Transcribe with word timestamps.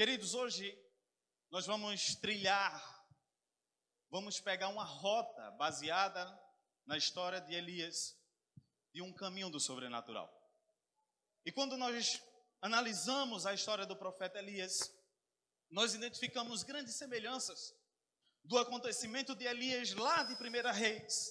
Queridos, 0.00 0.32
hoje 0.32 0.74
nós 1.50 1.66
vamos 1.66 2.14
trilhar, 2.14 3.04
vamos 4.08 4.40
pegar 4.40 4.68
uma 4.68 4.82
rota 4.82 5.50
baseada 5.58 6.26
na 6.86 6.96
história 6.96 7.38
de 7.38 7.54
Elias, 7.54 8.16
de 8.94 9.02
um 9.02 9.12
caminho 9.12 9.50
do 9.50 9.60
sobrenatural. 9.60 10.26
E 11.44 11.52
quando 11.52 11.76
nós 11.76 12.18
analisamos 12.62 13.44
a 13.44 13.52
história 13.52 13.84
do 13.84 13.94
profeta 13.94 14.38
Elias, 14.38 14.90
nós 15.70 15.92
identificamos 15.92 16.62
grandes 16.62 16.96
semelhanças 16.96 17.58
do 18.42 18.56
acontecimento 18.56 19.34
de 19.34 19.44
Elias 19.44 19.92
lá 19.92 20.22
de 20.22 20.34
Primeira 20.36 20.72
Reis, 20.72 21.30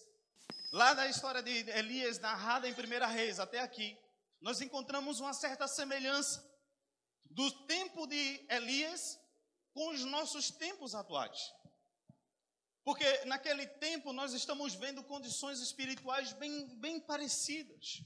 lá 0.71 0.93
da 0.93 1.07
história 1.07 1.41
de 1.41 1.71
Elias 1.71 2.19
narrada 2.19 2.69
em 2.69 2.75
Primeira 2.75 3.07
Reis 3.07 3.39
até 3.39 3.61
aqui, 3.61 3.97
nós 4.39 4.61
encontramos 4.61 5.19
uma 5.19 5.33
certa 5.33 5.67
semelhança 5.67 6.47
do 7.39 7.49
tempo 7.65 8.05
de 8.05 8.45
Elias 8.49 9.17
com 9.71 9.91
os 9.91 10.03
nossos 10.03 10.51
tempos 10.51 10.93
atuais. 10.93 11.39
Porque 12.83 13.05
naquele 13.23 13.65
tempo 13.65 14.11
nós 14.11 14.33
estamos 14.33 14.75
vendo 14.75 15.01
condições 15.05 15.61
espirituais 15.61 16.33
bem, 16.33 16.67
bem 16.79 16.99
parecidas. 16.99 18.01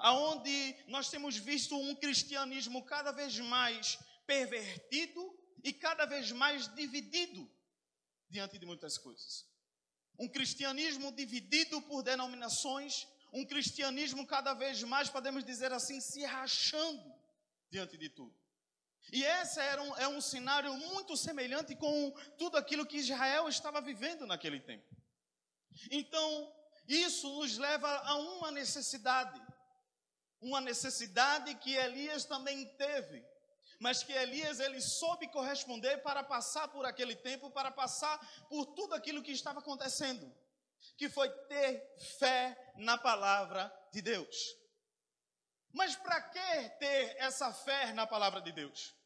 Aonde 0.00 0.76
nós 0.88 1.08
temos 1.08 1.36
visto 1.36 1.78
um 1.78 1.94
cristianismo 1.94 2.84
cada 2.84 3.12
vez 3.12 3.38
mais 3.38 3.96
pervertido 4.26 5.22
e 5.62 5.72
cada 5.72 6.04
vez 6.04 6.32
mais 6.32 6.66
dividido 6.74 7.48
diante 8.28 8.58
de 8.58 8.66
muitas 8.66 8.98
coisas. 8.98 9.46
Um 10.18 10.28
cristianismo 10.28 11.12
dividido 11.12 11.80
por 11.82 12.02
denominações, 12.02 13.06
um 13.32 13.46
cristianismo 13.46 14.26
cada 14.26 14.52
vez 14.52 14.82
mais, 14.82 15.08
podemos 15.08 15.44
dizer 15.44 15.72
assim, 15.72 16.00
se 16.00 16.24
rachando 16.24 17.14
diante 17.70 17.96
de 17.96 18.08
tudo. 18.08 18.47
E 19.12 19.24
esse 19.24 19.58
era 19.60 19.82
um, 19.82 19.96
é 19.96 20.08
um 20.08 20.20
cenário 20.20 20.72
muito 20.74 21.16
semelhante 21.16 21.74
com 21.74 22.10
tudo 22.36 22.56
aquilo 22.56 22.86
que 22.86 22.98
Israel 22.98 23.48
estava 23.48 23.80
vivendo 23.80 24.26
naquele 24.26 24.60
tempo. 24.60 24.86
Então, 25.90 26.52
isso 26.86 27.28
nos 27.34 27.56
leva 27.56 27.88
a 27.88 28.16
uma 28.16 28.50
necessidade, 28.50 29.40
uma 30.40 30.60
necessidade 30.60 31.54
que 31.56 31.74
Elias 31.74 32.24
também 32.24 32.66
teve, 32.76 33.24
mas 33.80 34.02
que 34.02 34.12
Elias 34.12 34.60
ele 34.60 34.80
soube 34.80 35.28
corresponder 35.28 36.02
para 36.02 36.22
passar 36.22 36.68
por 36.68 36.84
aquele 36.84 37.14
tempo, 37.14 37.50
para 37.50 37.70
passar 37.70 38.18
por 38.48 38.66
tudo 38.74 38.94
aquilo 38.94 39.22
que 39.22 39.32
estava 39.32 39.60
acontecendo, 39.60 40.30
que 40.96 41.08
foi 41.08 41.30
ter 41.46 41.96
fé 42.18 42.72
na 42.76 42.98
palavra 42.98 43.72
de 43.92 44.02
Deus. 44.02 44.36
Mas 45.72 45.94
para 45.94 46.20
que 46.22 46.68
ter 46.78 47.16
essa 47.18 47.52
fé 47.52 47.92
na 47.92 48.06
palavra 48.06 48.40
de 48.40 48.50
Deus? 48.50 48.97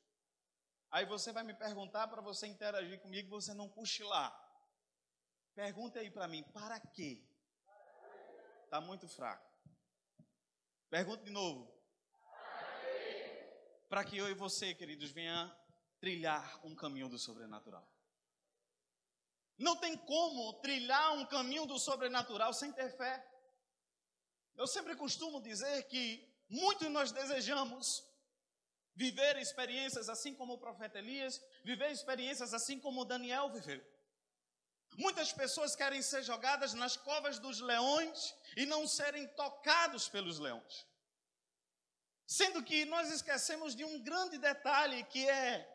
Aí 0.93 1.07
você 1.07 1.33
vai 1.33 1.43
me 1.43 1.55
perguntar 1.55 2.07
para 2.09 2.21
você 2.21 2.47
interagir 2.47 3.01
comigo, 3.01 3.31
você 3.31 3.55
não 3.55 3.67
cochilar. 3.67 4.31
Pergunta 5.55 5.99
aí 5.99 6.11
para 6.11 6.29
mim, 6.29 6.43
para 6.53 6.79
quê? 6.79 7.19
Está 8.65 8.79
muito 8.79 9.09
fraco. 9.09 9.51
Pergunta 10.91 11.25
de 11.25 11.31
novo. 11.31 11.73
Para 13.89 14.05
que 14.05 14.19
eu 14.19 14.29
e 14.29 14.35
você, 14.35 14.75
queridos, 14.75 15.11
venha 15.11 15.51
trilhar 15.99 16.61
um 16.63 16.75
caminho 16.75 17.09
do 17.09 17.19
sobrenatural. 17.19 17.89
Não 19.57 19.77
tem 19.77 19.97
como 19.97 20.61
trilhar 20.61 21.15
um 21.15 21.25
caminho 21.25 21.65
do 21.65 21.79
sobrenatural 21.79 22.53
sem 22.53 22.71
ter 22.71 22.95
fé. 22.99 23.27
Eu 24.55 24.67
sempre 24.67 24.95
costumo 24.95 25.41
dizer 25.41 25.85
que 25.85 26.31
muitos 26.51 26.91
nós 26.91 27.13
desejamos 27.13 28.07
viver 28.95 29.37
experiências 29.39 30.09
assim 30.09 30.35
como 30.35 30.55
o 30.55 30.59
profeta 30.59 30.99
Elias, 30.99 31.41
viver 31.65 31.91
experiências 31.91 32.53
assim 32.53 32.79
como 32.79 33.05
Daniel 33.05 33.51
viveu. 33.51 33.83
Muitas 34.97 35.33
pessoas 35.33 35.75
querem 35.75 36.03
ser 36.03 36.23
jogadas 36.23 36.75
nas 36.75 36.97
covas 36.97 37.39
dos 37.39 37.61
leões 37.61 38.35
e 38.57 38.67
não 38.67 38.87
serem 38.87 39.27
tocados 39.29 40.09
pelos 40.09 40.39
leões. 40.39 40.87
Sendo 42.27 42.63
que 42.63 42.85
nós 42.85 43.11
esquecemos 43.11 43.75
de 43.75 43.85
um 43.85 44.03
grande 44.03 44.39
detalhe 44.39 45.03
que 45.05 45.29
é 45.29 45.69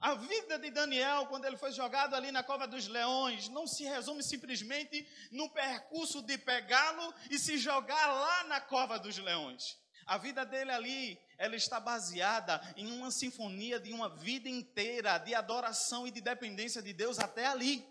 a 0.00 0.14
vida 0.14 0.58
de 0.58 0.70
Daniel, 0.70 1.26
quando 1.26 1.44
ele 1.44 1.58
foi 1.58 1.72
jogado 1.72 2.14
ali 2.14 2.32
na 2.32 2.42
cova 2.42 2.66
dos 2.66 2.86
leões, 2.86 3.48
não 3.48 3.66
se 3.66 3.84
resume 3.84 4.22
simplesmente 4.22 5.06
no 5.30 5.50
percurso 5.50 6.22
de 6.22 6.38
pegá-lo 6.38 7.14
e 7.30 7.38
se 7.38 7.58
jogar 7.58 8.06
lá 8.06 8.44
na 8.44 8.60
cova 8.62 8.98
dos 8.98 9.18
leões. 9.18 9.78
A 10.10 10.18
vida 10.18 10.44
dele 10.44 10.72
ali, 10.72 11.22
ela 11.38 11.54
está 11.54 11.78
baseada 11.78 12.60
em 12.76 12.90
uma 12.90 13.12
sinfonia 13.12 13.78
de 13.78 13.92
uma 13.92 14.08
vida 14.08 14.48
inteira 14.48 15.16
de 15.18 15.36
adoração 15.36 16.04
e 16.04 16.10
de 16.10 16.20
dependência 16.20 16.82
de 16.82 16.92
Deus 16.92 17.20
até 17.20 17.46
ali. 17.46 17.88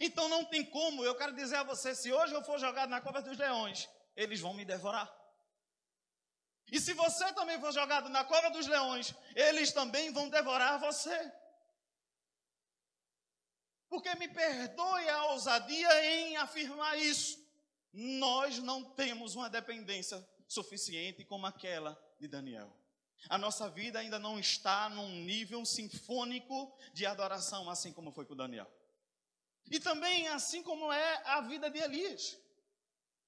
Então 0.00 0.26
não 0.26 0.42
tem 0.46 0.64
como, 0.64 1.04
eu 1.04 1.14
quero 1.14 1.34
dizer 1.34 1.56
a 1.56 1.64
você, 1.64 1.94
se 1.94 2.10
hoje 2.10 2.32
eu 2.32 2.42
for 2.42 2.58
jogado 2.58 2.88
na 2.88 2.98
cova 2.98 3.20
dos 3.20 3.36
leões, 3.36 3.86
eles 4.16 4.40
vão 4.40 4.54
me 4.54 4.64
devorar. 4.64 5.06
E 6.72 6.80
se 6.80 6.94
você 6.94 7.30
também 7.34 7.60
for 7.60 7.74
jogado 7.74 8.08
na 8.08 8.24
cova 8.24 8.48
dos 8.48 8.66
leões, 8.66 9.14
eles 9.34 9.70
também 9.70 10.10
vão 10.14 10.30
devorar 10.30 10.80
você. 10.80 11.32
Porque 13.90 14.14
me 14.14 14.28
perdoe 14.28 15.10
a 15.10 15.24
ousadia 15.26 16.04
em 16.06 16.38
afirmar 16.38 16.98
isso 16.98 17.45
nós 17.96 18.58
não 18.58 18.84
temos 18.84 19.34
uma 19.34 19.48
dependência 19.48 20.22
suficiente 20.46 21.24
como 21.24 21.46
aquela 21.46 21.98
de 22.20 22.28
Daniel. 22.28 22.70
A 23.26 23.38
nossa 23.38 23.70
vida 23.70 23.98
ainda 23.98 24.18
não 24.18 24.38
está 24.38 24.90
num 24.90 25.08
nível 25.24 25.64
sinfônico 25.64 26.76
de 26.92 27.06
adoração, 27.06 27.70
assim 27.70 27.94
como 27.94 28.12
foi 28.12 28.26
com 28.26 28.36
Daniel. 28.36 28.70
E 29.70 29.80
também 29.80 30.28
assim 30.28 30.62
como 30.62 30.92
é 30.92 31.22
a 31.24 31.40
vida 31.40 31.70
de 31.70 31.78
Elias. 31.78 32.38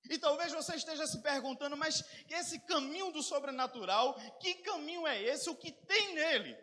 E 0.08 0.18
talvez 0.18 0.52
você 0.52 0.76
esteja 0.76 1.06
se 1.06 1.22
perguntando, 1.22 1.74
mas 1.74 2.04
esse 2.28 2.60
caminho 2.60 3.10
do 3.10 3.22
sobrenatural, 3.22 4.14
que 4.38 4.54
caminho 4.56 5.06
é 5.06 5.20
esse? 5.22 5.48
O 5.48 5.56
que 5.56 5.72
tem 5.72 6.14
nele? 6.14 6.56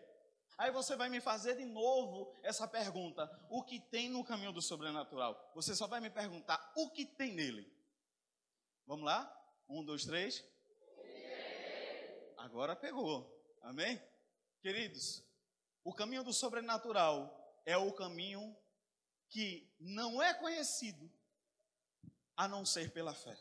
Aí 0.57 0.71
você 0.71 0.95
vai 0.95 1.09
me 1.09 1.19
fazer 1.19 1.57
de 1.57 1.65
novo 1.65 2.31
essa 2.43 2.67
pergunta: 2.67 3.29
o 3.49 3.63
que 3.63 3.79
tem 3.79 4.09
no 4.09 4.23
caminho 4.23 4.53
do 4.53 4.61
sobrenatural? 4.61 5.51
Você 5.55 5.75
só 5.75 5.87
vai 5.87 5.99
me 5.99 6.09
perguntar: 6.09 6.71
o 6.75 6.91
que 6.91 7.03
tem 7.05 7.33
nele? 7.33 7.74
Vamos 8.87 9.05
lá? 9.05 9.31
Um, 9.67 9.83
dois, 9.83 10.05
três. 10.05 10.43
Agora 12.37 12.75
pegou. 12.75 13.33
Amém? 13.61 13.99
Queridos, 14.61 15.23
o 15.83 15.91
caminho 15.93 16.23
do 16.23 16.31
sobrenatural 16.31 17.61
é 17.65 17.75
o 17.75 17.91
caminho 17.91 18.55
que 19.29 19.67
não 19.79 20.21
é 20.21 20.33
conhecido 20.35 21.11
a 22.37 22.47
não 22.47 22.63
ser 22.63 22.91
pela 22.91 23.13
fé. 23.13 23.35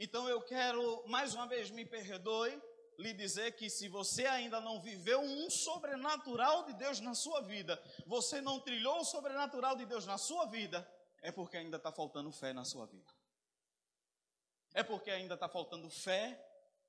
Então 0.00 0.28
eu 0.28 0.42
quero, 0.42 1.06
mais 1.06 1.32
uma 1.32 1.46
vez, 1.46 1.70
me 1.70 1.84
perdoe, 1.84 2.60
lhe 2.98 3.12
dizer 3.12 3.54
que 3.56 3.70
se 3.70 3.88
você 3.88 4.26
ainda 4.26 4.60
não 4.60 4.80
viveu 4.80 5.20
um 5.20 5.48
sobrenatural 5.48 6.64
de 6.66 6.72
Deus 6.74 6.98
na 6.98 7.14
sua 7.14 7.40
vida, 7.42 7.80
você 8.04 8.40
não 8.40 8.58
trilhou 8.58 9.00
o 9.00 9.04
sobrenatural 9.04 9.76
de 9.76 9.86
Deus 9.86 10.04
na 10.06 10.18
sua 10.18 10.46
vida, 10.46 10.86
é 11.22 11.30
porque 11.30 11.56
ainda 11.56 11.76
está 11.76 11.92
faltando 11.92 12.30
fé 12.32 12.52
na 12.52 12.64
sua 12.64 12.84
vida. 12.86 13.10
É 14.74 14.82
porque 14.82 15.10
ainda 15.10 15.34
está 15.34 15.48
faltando 15.48 15.88
fé 15.88 16.38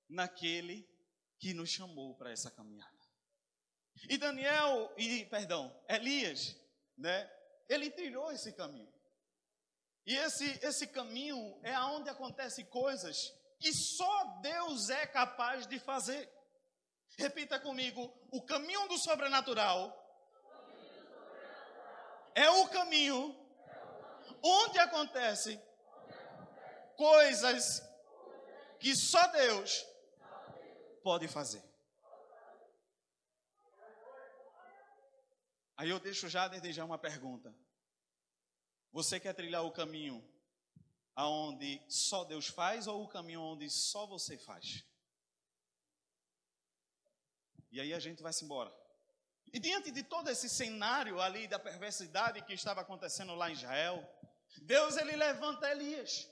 naquele 0.10 0.90
que 1.38 1.54
nos 1.54 1.70
chamou 1.70 2.16
para 2.16 2.32
essa 2.32 2.50
caminhada. 2.50 2.92
E 4.10 4.18
Daniel, 4.18 4.92
e 4.98 5.26
perdão, 5.26 5.74
Elias, 5.88 6.58
né? 6.98 7.32
Ele 7.70 7.90
trilhou 7.92 8.32
esse 8.32 8.52
caminho. 8.54 8.92
E 10.06 10.16
esse, 10.16 10.46
esse 10.66 10.88
caminho 10.88 11.60
é 11.64 11.74
aonde 11.74 12.10
acontecem 12.10 12.66
coisas 12.66 13.34
que 13.59 13.72
só 13.72 14.26
Deus 14.41 14.90
é 14.90 15.06
capaz 15.06 15.68
de 15.68 15.79
fazer. 15.79 16.29
Repita 17.18 17.59
comigo: 17.59 18.14
o 18.32 18.41
caminho 18.41 18.88
do 18.88 18.97
sobrenatural 18.97 20.00
é 22.36 22.50
o 22.50 22.68
caminho 22.70 23.42
onde 24.43 24.78
acontece 24.78 25.59
coisas 26.97 27.81
que 28.79 28.95
só 28.95 29.25
Deus 29.28 29.85
pode 31.01 31.28
fazer. 31.28 31.63
Aí 35.78 35.90
eu 35.90 35.99
deixo 35.99 36.29
já 36.29 36.47
desde 36.47 36.72
já 36.73 36.85
uma 36.85 36.97
pergunta. 36.97 37.53
Você 38.91 39.19
quer 39.19 39.34
trilhar 39.34 39.63
o 39.63 39.72
caminho 39.72 40.23
aonde 41.16 41.81
só 41.90 42.23
Deus 42.23 42.47
faz 42.47 42.85
ou 42.87 43.03
o 43.03 43.07
caminho 43.07 43.41
onde 43.41 43.69
só 43.69 44.05
você 44.05 44.37
faz? 44.37 44.85
E 47.72 47.81
aí 47.81 47.93
a 47.93 47.99
gente 47.99 48.22
vai 48.22 48.31
se 48.31 48.45
embora. 48.45 48.72
E 49.51 49.59
diante 49.59 49.91
de 49.91 50.03
todo 50.03 50.29
esse 50.29 50.47
cenário 50.47 51.19
ali 51.19 51.47
da 51.47 51.59
perversidade 51.59 52.43
que 52.43 52.53
estava 52.53 52.81
acontecendo 52.81 53.35
lá 53.35 53.49
em 53.49 53.53
Israel, 53.53 54.07
Deus 54.61 54.97
ele 54.97 55.16
levanta 55.16 55.70
Elias. 55.70 56.29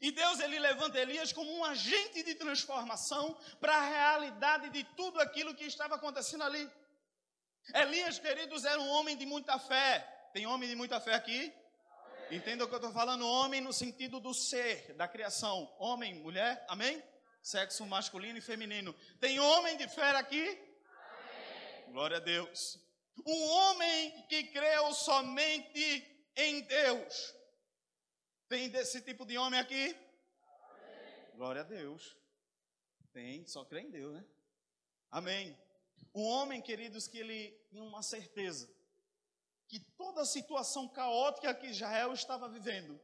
E 0.00 0.10
Deus 0.10 0.40
ele 0.40 0.58
levanta 0.58 0.98
Elias 0.98 1.32
como 1.32 1.52
um 1.52 1.64
agente 1.64 2.22
de 2.24 2.34
transformação 2.34 3.38
para 3.60 3.76
a 3.76 3.88
realidade 3.88 4.68
de 4.70 4.82
tudo 4.96 5.20
aquilo 5.20 5.54
que 5.54 5.64
estava 5.64 5.94
acontecendo 5.94 6.42
ali. 6.42 6.68
Elias, 7.74 8.18
queridos, 8.18 8.64
era 8.64 8.80
um 8.80 8.88
homem 8.88 9.16
de 9.16 9.24
muita 9.24 9.58
fé. 9.58 10.00
Tem 10.32 10.46
homem 10.46 10.68
de 10.68 10.74
muita 10.74 11.00
fé 11.00 11.14
aqui? 11.14 11.52
Entenda 12.32 12.64
o 12.64 12.68
que 12.68 12.74
eu 12.74 12.78
estou 12.78 12.92
falando, 12.92 13.28
homem 13.28 13.60
no 13.60 13.72
sentido 13.72 14.18
do 14.18 14.32
ser, 14.32 14.94
da 14.94 15.06
criação. 15.06 15.72
Homem, 15.78 16.14
mulher, 16.14 16.64
amém? 16.68 17.02
Sexo 17.42 17.84
masculino 17.86 18.38
e 18.38 18.40
feminino. 18.40 18.94
Tem 19.20 19.38
homem 19.38 19.76
de 19.76 19.86
fé 19.86 20.10
aqui? 20.16 20.42
Amém. 20.42 21.92
Glória 21.92 22.16
a 22.16 22.20
Deus. 22.20 22.80
Um 23.26 23.42
homem 23.50 24.26
que 24.28 24.44
creu 24.44 24.92
somente 24.94 26.11
em 26.36 26.62
Deus. 26.62 27.34
Tem 28.48 28.68
desse 28.68 29.00
tipo 29.02 29.24
de 29.24 29.38
homem 29.38 29.58
aqui? 29.58 29.96
Amém. 30.44 31.36
Glória 31.36 31.60
a 31.62 31.64
Deus. 31.64 32.16
Tem, 33.12 33.46
só 33.46 33.64
crê 33.64 33.80
em 33.80 33.90
Deus, 33.90 34.14
né? 34.14 34.24
Amém. 35.10 35.56
Um 36.14 36.24
homem, 36.24 36.60
queridos, 36.60 37.06
que 37.06 37.18
ele 37.18 37.50
tinha 37.68 37.82
uma 37.82 38.02
certeza 38.02 38.68
que 39.68 39.80
toda 39.96 40.20
a 40.20 40.26
situação 40.26 40.86
caótica 40.86 41.54
que 41.54 41.68
Israel 41.68 42.12
estava 42.12 42.46
vivendo, 42.46 43.00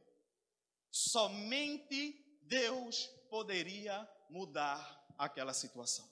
somente 0.91 2.23
Deus 2.43 3.07
poderia 3.27 4.07
mudar 4.29 5.07
aquela 5.17 5.51
situação. 5.51 6.07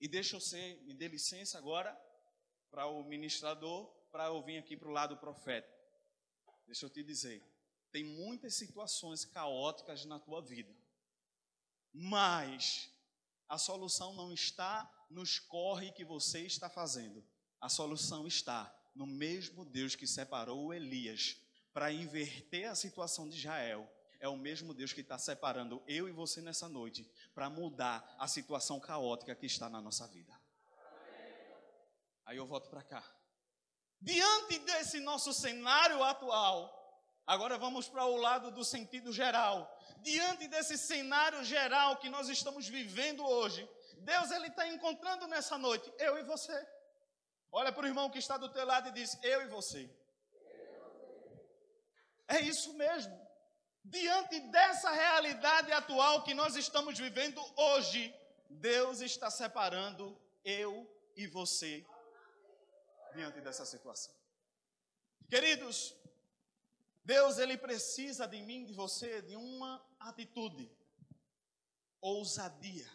E 0.00 0.06
deixa 0.06 0.36
eu 0.36 0.40
ser, 0.40 0.80
me 0.82 0.94
dê 0.94 1.08
licença 1.08 1.58
agora 1.58 1.96
para 2.70 2.86
o 2.86 3.02
ministrador, 3.02 3.92
para 4.12 4.26
eu 4.26 4.42
vir 4.42 4.58
aqui 4.58 4.76
para 4.76 4.88
o 4.88 4.92
lado 4.92 5.16
profético. 5.16 5.74
Deixa 6.66 6.84
eu 6.84 6.90
te 6.90 7.02
dizer, 7.02 7.42
tem 7.90 8.04
muitas 8.04 8.54
situações 8.54 9.24
caóticas 9.24 10.04
na 10.04 10.18
tua 10.20 10.42
vida. 10.42 10.72
Mas 11.92 12.90
a 13.48 13.58
solução 13.58 14.14
não 14.14 14.32
está 14.32 14.90
nos 15.10 15.38
corre 15.38 15.92
que 15.92 16.04
você 16.04 16.40
está 16.40 16.68
fazendo. 16.68 17.24
A 17.60 17.68
solução 17.68 18.26
está 18.26 18.74
no 18.94 19.06
mesmo 19.06 19.64
Deus 19.64 19.94
que 19.96 20.06
separou 20.06 20.72
Elias 20.72 21.36
para 21.72 21.92
inverter 21.92 22.68
a 22.68 22.74
situação 22.74 23.28
de 23.28 23.38
Israel. 23.38 23.90
É 24.20 24.28
o 24.28 24.36
mesmo 24.36 24.72
Deus 24.72 24.92
que 24.92 25.00
está 25.00 25.18
separando 25.18 25.82
eu 25.86 26.08
e 26.08 26.12
você 26.12 26.40
nessa 26.40 26.68
noite 26.68 27.10
para 27.34 27.50
mudar 27.50 28.14
a 28.18 28.28
situação 28.28 28.78
caótica 28.78 29.34
que 29.34 29.46
está 29.46 29.68
na 29.68 29.80
nossa 29.80 30.06
vida. 30.06 30.32
Aí 32.24 32.36
eu 32.36 32.46
volto 32.46 32.70
para 32.70 32.82
cá. 32.82 33.21
Diante 34.02 34.58
desse 34.58 35.00
nosso 35.00 35.32
cenário 35.32 36.02
atual, 36.02 36.82
Agora 37.26 37.56
vamos 37.56 37.88
para 37.88 38.04
o 38.04 38.16
lado 38.16 38.50
do 38.50 38.64
sentido 38.64 39.12
geral. 39.12 39.56
Diante 39.98 40.48
desse 40.48 40.76
cenário 40.76 41.44
geral 41.44 41.96
que 41.96 42.08
nós 42.08 42.28
estamos 42.28 42.68
vivendo 42.68 43.24
hoje, 43.24 43.68
Deus 43.98 44.30
ele 44.32 44.48
está 44.48 44.66
encontrando 44.66 45.28
nessa 45.28 45.56
noite 45.56 45.92
eu 45.98 46.18
e 46.18 46.24
você. 46.24 46.66
Olha 47.52 47.70
para 47.70 47.84
o 47.84 47.86
irmão 47.86 48.10
que 48.10 48.18
está 48.18 48.36
do 48.36 48.48
teu 48.48 48.66
lado 48.66 48.88
e 48.88 48.92
diz 48.92 49.16
eu 49.22 49.42
e 49.42 49.46
você. 49.46 49.88
É 52.26 52.40
isso 52.40 52.74
mesmo. 52.74 53.16
Diante 53.84 54.40
dessa 54.40 54.90
realidade 54.90 55.70
atual 55.72 56.22
que 56.24 56.34
nós 56.34 56.56
estamos 56.56 56.98
vivendo 56.98 57.40
hoje, 57.56 58.14
Deus 58.50 59.00
está 59.00 59.30
separando 59.30 60.20
eu 60.44 60.86
e 61.16 61.26
você 61.26 61.84
diante 63.12 63.40
dessa 63.40 63.64
situação. 63.64 64.14
Queridos, 65.28 65.94
Deus, 67.04 67.38
ele 67.38 67.56
precisa 67.56 68.26
de 68.26 68.40
mim, 68.42 68.64
de 68.64 68.72
você, 68.72 69.22
de 69.22 69.34
uma 69.36 69.84
atitude, 69.98 70.70
ousadia. 72.00 72.88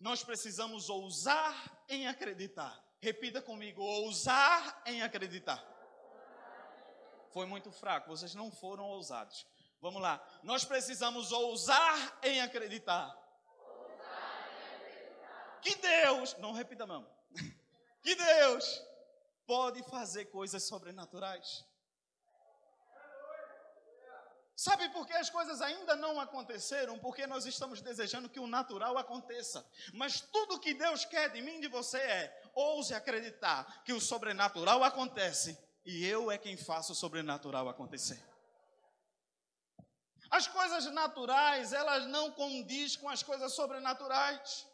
Nós 0.00 0.22
precisamos 0.22 0.90
ousar 0.90 1.84
em 1.88 2.06
acreditar. 2.06 2.82
Repita 3.00 3.40
comigo: 3.40 3.82
ousar 3.82 4.82
em 4.86 5.02
acreditar. 5.02 5.62
Foi 7.32 7.46
muito 7.46 7.72
fraco, 7.72 8.08
vocês 8.08 8.34
não 8.34 8.50
foram 8.50 8.84
ousados. 8.84 9.46
Vamos 9.80 10.00
lá. 10.00 10.24
Nós 10.42 10.64
precisamos 10.64 11.32
ousar 11.32 12.18
em 12.22 12.40
acreditar. 12.40 13.14
Que 15.60 15.74
Deus, 15.76 16.36
não 16.38 16.52
repita 16.52 16.86
não. 16.86 17.08
Que 18.04 18.14
Deus 18.14 18.82
pode 19.46 19.82
fazer 19.84 20.26
coisas 20.26 20.62
sobrenaturais. 20.68 21.64
Sabe 24.54 24.88
por 24.90 25.06
que 25.06 25.14
as 25.14 25.30
coisas 25.30 25.60
ainda 25.62 25.96
não 25.96 26.20
aconteceram? 26.20 26.98
Porque 26.98 27.26
nós 27.26 27.46
estamos 27.46 27.80
desejando 27.80 28.28
que 28.28 28.38
o 28.38 28.46
natural 28.46 28.96
aconteça. 28.98 29.66
Mas 29.94 30.20
tudo 30.20 30.60
que 30.60 30.74
Deus 30.74 31.06
quer 31.06 31.30
de 31.30 31.40
mim 31.40 31.56
e 31.56 31.62
de 31.62 31.68
você 31.68 31.96
é: 31.98 32.42
ouse 32.54 32.94
acreditar 32.94 33.82
que 33.84 33.92
o 33.94 34.00
sobrenatural 34.00 34.84
acontece 34.84 35.58
e 35.84 36.06
eu 36.06 36.30
é 36.30 36.36
quem 36.36 36.58
faço 36.58 36.92
o 36.92 36.94
sobrenatural 36.94 37.70
acontecer. 37.70 38.22
As 40.30 40.46
coisas 40.46 40.84
naturais, 40.92 41.72
elas 41.72 42.06
não 42.06 42.30
condiz 42.30 42.96
com 42.96 43.08
as 43.08 43.22
coisas 43.22 43.54
sobrenaturais. 43.54 44.66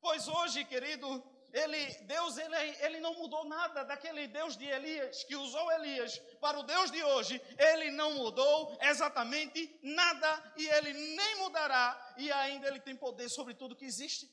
Pois 0.00 0.26
hoje, 0.26 0.64
querido, 0.64 1.22
ele, 1.52 1.94
Deus 2.04 2.38
ele, 2.38 2.56
ele 2.80 3.00
não 3.00 3.14
mudou 3.14 3.44
nada 3.44 3.84
daquele 3.84 4.26
Deus 4.28 4.56
de 4.56 4.66
Elias, 4.66 5.24
que 5.24 5.36
usou 5.36 5.70
Elias 5.72 6.18
para 6.40 6.58
o 6.58 6.62
Deus 6.62 6.90
de 6.90 7.02
hoje, 7.02 7.40
ele 7.58 7.90
não 7.90 8.14
mudou 8.14 8.76
exatamente 8.80 9.78
nada 9.82 10.52
e 10.56 10.66
ele 10.68 10.92
nem 10.92 11.36
mudará, 11.36 12.14
e 12.16 12.30
ainda 12.32 12.68
ele 12.68 12.80
tem 12.80 12.96
poder 12.96 13.28
sobre 13.28 13.54
tudo 13.54 13.76
que 13.76 13.84
existe. 13.84 14.30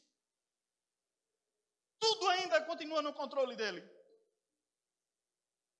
Tudo 2.00 2.30
ainda 2.30 2.62
continua 2.62 3.02
no 3.02 3.14
controle 3.14 3.56
dele. 3.56 3.98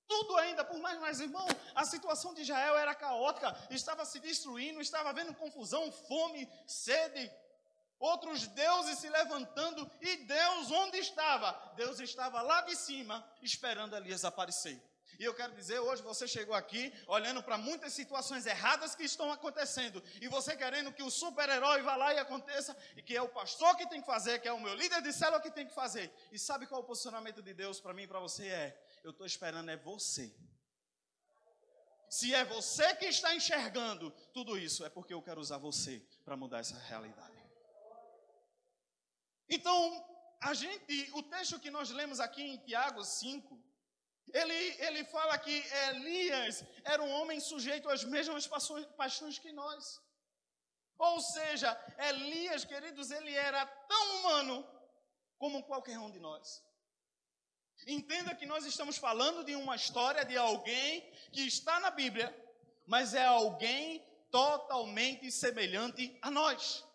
Tudo 0.08 0.38
ainda, 0.38 0.64
por 0.64 0.78
mais, 0.78 0.98
mais 0.98 1.20
irmão, 1.20 1.46
a 1.74 1.84
situação 1.84 2.32
de 2.32 2.40
Israel 2.40 2.76
era 2.76 2.94
caótica, 2.94 3.54
estava 3.70 4.06
se 4.06 4.18
destruindo, 4.18 4.80
estava 4.80 5.10
havendo 5.10 5.34
confusão, 5.34 5.92
fome, 5.92 6.48
sede, 6.66 7.30
outros 7.98 8.46
deuses 8.48 8.98
se 8.98 9.08
levantando, 9.08 9.90
e 10.00 10.16
Deus 10.18 10.70
onde 10.70 10.98
estava? 10.98 11.52
Deus 11.76 12.00
estava 12.00 12.42
lá 12.42 12.62
de 12.62 12.76
cima, 12.76 13.26
esperando 13.42 13.96
Elias 13.96 14.24
aparecer. 14.24 14.82
E 15.18 15.24
eu 15.24 15.34
quero 15.34 15.52
dizer, 15.54 15.80
hoje 15.80 16.00
você 16.00 16.28
chegou 16.28 16.54
aqui 16.54 16.92
olhando 17.08 17.42
para 17.42 17.58
muitas 17.58 17.92
situações 17.92 18.46
erradas 18.46 18.94
que 18.94 19.02
estão 19.02 19.32
acontecendo, 19.32 20.02
e 20.20 20.28
você 20.28 20.56
querendo 20.56 20.92
que 20.92 21.02
o 21.02 21.10
super-herói 21.10 21.82
vá 21.82 21.96
lá 21.96 22.14
e 22.14 22.18
aconteça, 22.18 22.76
e 22.96 23.02
que 23.02 23.16
é 23.16 23.22
o 23.22 23.28
pastor 23.28 23.76
que 23.76 23.88
tem 23.88 24.00
que 24.00 24.06
fazer, 24.06 24.40
que 24.40 24.46
é 24.46 24.52
o 24.52 24.60
meu 24.60 24.74
líder 24.74 25.02
de 25.02 25.12
célula 25.12 25.40
que 25.40 25.50
tem 25.50 25.66
que 25.66 25.74
fazer. 25.74 26.12
E 26.30 26.38
sabe 26.38 26.66
qual 26.66 26.80
é 26.80 26.84
o 26.84 26.86
posicionamento 26.86 27.42
de 27.42 27.52
Deus 27.52 27.80
para 27.80 27.92
mim 27.92 28.02
e 28.04 28.06
para 28.06 28.20
você? 28.20 28.46
É: 28.46 28.80
eu 29.02 29.10
estou 29.10 29.26
esperando 29.26 29.70
é 29.70 29.76
você. 29.76 30.32
Se 32.08 32.32
é 32.32 32.44
você 32.44 32.94
que 32.94 33.06
está 33.06 33.34
enxergando 33.34 34.10
tudo 34.32 34.56
isso, 34.56 34.84
é 34.84 34.88
porque 34.88 35.12
eu 35.12 35.20
quero 35.20 35.40
usar 35.40 35.58
você 35.58 36.02
para 36.24 36.36
mudar 36.36 36.60
essa 36.60 36.78
realidade. 36.78 37.37
Então, 39.48 40.04
a 40.40 40.52
gente, 40.54 41.10
o 41.14 41.22
texto 41.22 41.58
que 41.58 41.70
nós 41.70 41.90
lemos 41.90 42.20
aqui 42.20 42.42
em 42.42 42.58
Tiago 42.58 43.02
5, 43.02 43.58
ele, 44.32 44.54
ele 44.86 45.04
fala 45.04 45.38
que 45.38 45.64
Elias 45.88 46.62
era 46.84 47.02
um 47.02 47.10
homem 47.10 47.40
sujeito 47.40 47.88
às 47.88 48.04
mesmas 48.04 48.46
paixões, 48.46 48.86
paixões 48.96 49.38
que 49.38 49.50
nós. 49.52 50.00
Ou 50.98 51.20
seja, 51.20 51.70
Elias, 51.98 52.64
queridos, 52.64 53.10
ele 53.10 53.32
era 53.32 53.64
tão 53.66 54.16
humano 54.16 54.66
como 55.38 55.62
qualquer 55.64 55.98
um 55.98 56.10
de 56.10 56.18
nós. 56.18 56.62
Entenda 57.86 58.34
que 58.34 58.44
nós 58.44 58.66
estamos 58.66 58.98
falando 58.98 59.44
de 59.44 59.54
uma 59.54 59.76
história 59.76 60.24
de 60.24 60.36
alguém 60.36 61.00
que 61.32 61.46
está 61.46 61.78
na 61.80 61.90
Bíblia, 61.90 62.28
mas 62.86 63.14
é 63.14 63.24
alguém 63.24 64.04
totalmente 64.30 65.30
semelhante 65.32 66.18
a 66.20 66.30
nós 66.30 66.87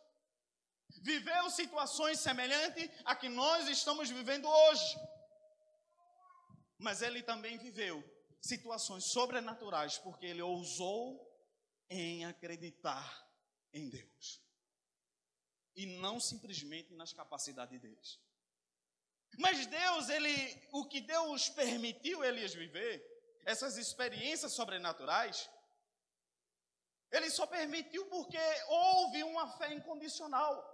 viveu 1.04 1.50
situações 1.50 2.20
semelhantes 2.20 2.90
a 3.04 3.16
que 3.16 3.30
nós 3.30 3.68
estamos 3.68 4.10
vivendo 4.10 4.48
hoje. 4.48 4.96
Mas 6.80 7.02
ele 7.02 7.22
também 7.22 7.58
viveu 7.58 8.04
situações 8.42 9.06
sobrenaturais, 9.06 9.98
porque 9.98 10.26
ele 10.26 10.42
ousou 10.42 11.30
em 11.90 12.26
acreditar 12.26 13.30
em 13.74 13.90
Deus. 13.90 14.42
E 15.76 15.86
não 15.86 16.20
simplesmente 16.20 16.94
nas 16.94 17.14
capacidades 17.14 17.80
deles. 17.80 18.20
Mas 19.38 19.66
Deus, 19.66 20.10
ele, 20.10 20.68
o 20.72 20.86
que 20.88 21.02
Deus 21.02 21.50
permitiu 21.50 22.24
eles 22.24 22.54
viver, 22.54 23.04
essas 23.46 23.78
experiências 23.78 24.54
sobrenaturais, 24.54 25.50
ele 27.12 27.30
só 27.30 27.46
permitiu 27.46 28.06
porque 28.08 28.38
houve 28.68 29.24
uma 29.24 29.58
fé 29.58 29.74
incondicional. 29.74 30.73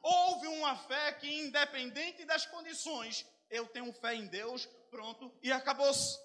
Houve 0.00 0.46
uma 0.46 0.76
fé 0.76 1.12
que, 1.12 1.28
independente 1.28 2.24
das 2.24 2.46
condições, 2.46 3.26
eu 3.50 3.66
tenho 3.66 3.92
fé 3.92 4.14
em 4.14 4.26
Deus, 4.26 4.66
pronto, 4.90 5.32
e 5.42 5.52
acabou-se. 5.52 6.18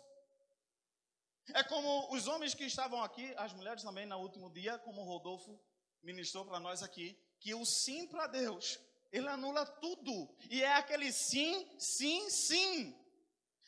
É 1.54 1.64
como 1.64 2.14
os 2.14 2.28
homens 2.28 2.54
que 2.54 2.66
estavam 2.66 3.02
aqui, 3.04 3.34
as 3.38 3.54
mulheres 3.54 3.84
também, 3.84 4.06
no 4.06 4.18
último 4.18 4.50
dia, 4.52 4.78
como 4.80 5.02
o 5.02 5.06
Rodolfo 5.06 5.60
ministrou 6.04 6.46
para 6.46 6.60
nós 6.60 6.84
aqui, 6.84 7.18
que 7.40 7.54
o 7.54 7.66
sim 7.66 8.08
para 8.08 8.28
Deus, 8.28 8.80
ele 9.12 9.28
anula 9.28 9.66
tudo. 9.66 10.36
E 10.50 10.64
é 10.64 10.74
aquele 10.74 11.12
sim, 11.12 11.70
sim, 11.80 12.30
sim. 12.30 12.96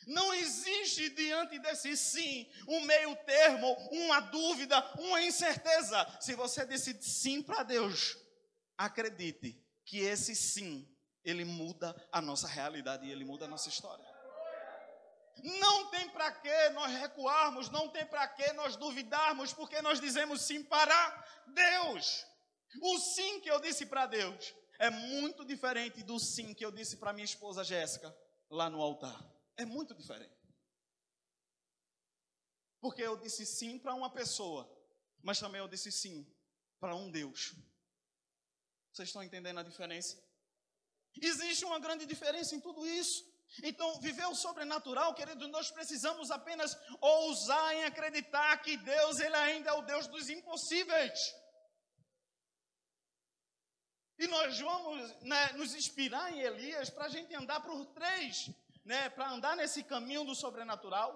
Não 0.06 0.32
existe 0.32 1.10
diante 1.10 1.58
desse 1.58 1.96
sim 1.96 2.50
um 2.66 2.80
meio 2.82 3.14
termo, 3.24 3.72
uma 3.90 4.20
dúvida, 4.20 4.80
uma 4.98 5.22
incerteza. 5.22 6.06
Se 6.20 6.34
você 6.34 6.64
decide 6.64 7.04
sim 7.04 7.42
para 7.42 7.62
Deus, 7.62 8.16
acredite 8.76 9.62
que 9.90 9.98
esse 9.98 10.36
sim, 10.36 10.88
ele 11.24 11.44
muda 11.44 11.96
a 12.12 12.22
nossa 12.22 12.46
realidade 12.46 13.04
e 13.04 13.10
ele 13.10 13.24
muda 13.24 13.46
a 13.46 13.48
nossa 13.48 13.68
história. 13.68 14.06
Não 15.42 15.90
tem 15.90 16.08
para 16.10 16.30
que 16.30 16.68
nós 16.70 16.92
recuarmos, 16.92 17.68
não 17.70 17.88
tem 17.88 18.06
para 18.06 18.28
que 18.28 18.52
nós 18.52 18.76
duvidarmos, 18.76 19.52
porque 19.52 19.82
nós 19.82 20.00
dizemos 20.00 20.42
sim 20.42 20.62
para 20.62 21.26
Deus. 21.48 22.24
O 22.80 22.98
sim 23.00 23.40
que 23.40 23.50
eu 23.50 23.58
disse 23.58 23.84
para 23.84 24.06
Deus 24.06 24.54
é 24.78 24.90
muito 24.90 25.44
diferente 25.44 26.04
do 26.04 26.20
sim 26.20 26.54
que 26.54 26.64
eu 26.64 26.70
disse 26.70 26.96
para 26.96 27.12
minha 27.12 27.24
esposa 27.24 27.64
Jéssica 27.64 28.16
lá 28.48 28.70
no 28.70 28.80
altar. 28.80 29.20
É 29.56 29.64
muito 29.64 29.92
diferente. 29.92 30.38
Porque 32.80 33.02
eu 33.02 33.16
disse 33.16 33.44
sim 33.44 33.76
para 33.76 33.92
uma 33.92 34.10
pessoa, 34.12 34.70
mas 35.20 35.40
também 35.40 35.60
eu 35.60 35.66
disse 35.66 35.90
sim 35.90 36.24
para 36.78 36.94
um 36.94 37.10
Deus. 37.10 37.56
Vocês 38.92 39.08
estão 39.08 39.22
entendendo 39.22 39.58
a 39.60 39.62
diferença? 39.62 40.22
Existe 41.20 41.64
uma 41.64 41.78
grande 41.78 42.06
diferença 42.06 42.54
em 42.54 42.60
tudo 42.60 42.86
isso. 42.86 43.28
Então, 43.62 44.00
viver 44.00 44.26
o 44.26 44.34
sobrenatural, 44.34 45.14
querido, 45.14 45.48
nós 45.48 45.70
precisamos 45.70 46.30
apenas 46.30 46.76
ousar 47.00 47.74
em 47.74 47.84
acreditar 47.84 48.56
que 48.58 48.76
Deus, 48.76 49.18
Ele 49.18 49.34
ainda 49.36 49.70
é 49.70 49.72
o 49.72 49.82
Deus 49.82 50.06
dos 50.06 50.28
impossíveis. 50.28 51.34
E 54.18 54.26
nós 54.28 54.60
vamos 54.60 55.22
né, 55.22 55.52
nos 55.54 55.74
inspirar 55.74 56.32
em 56.32 56.40
Elias 56.40 56.90
para 56.90 57.06
a 57.06 57.08
gente 57.08 57.34
andar 57.34 57.60
por 57.60 57.86
três, 57.86 58.50
né, 58.84 59.08
para 59.08 59.30
andar 59.30 59.56
nesse 59.56 59.82
caminho 59.82 60.24
do 60.24 60.34
sobrenatural, 60.34 61.10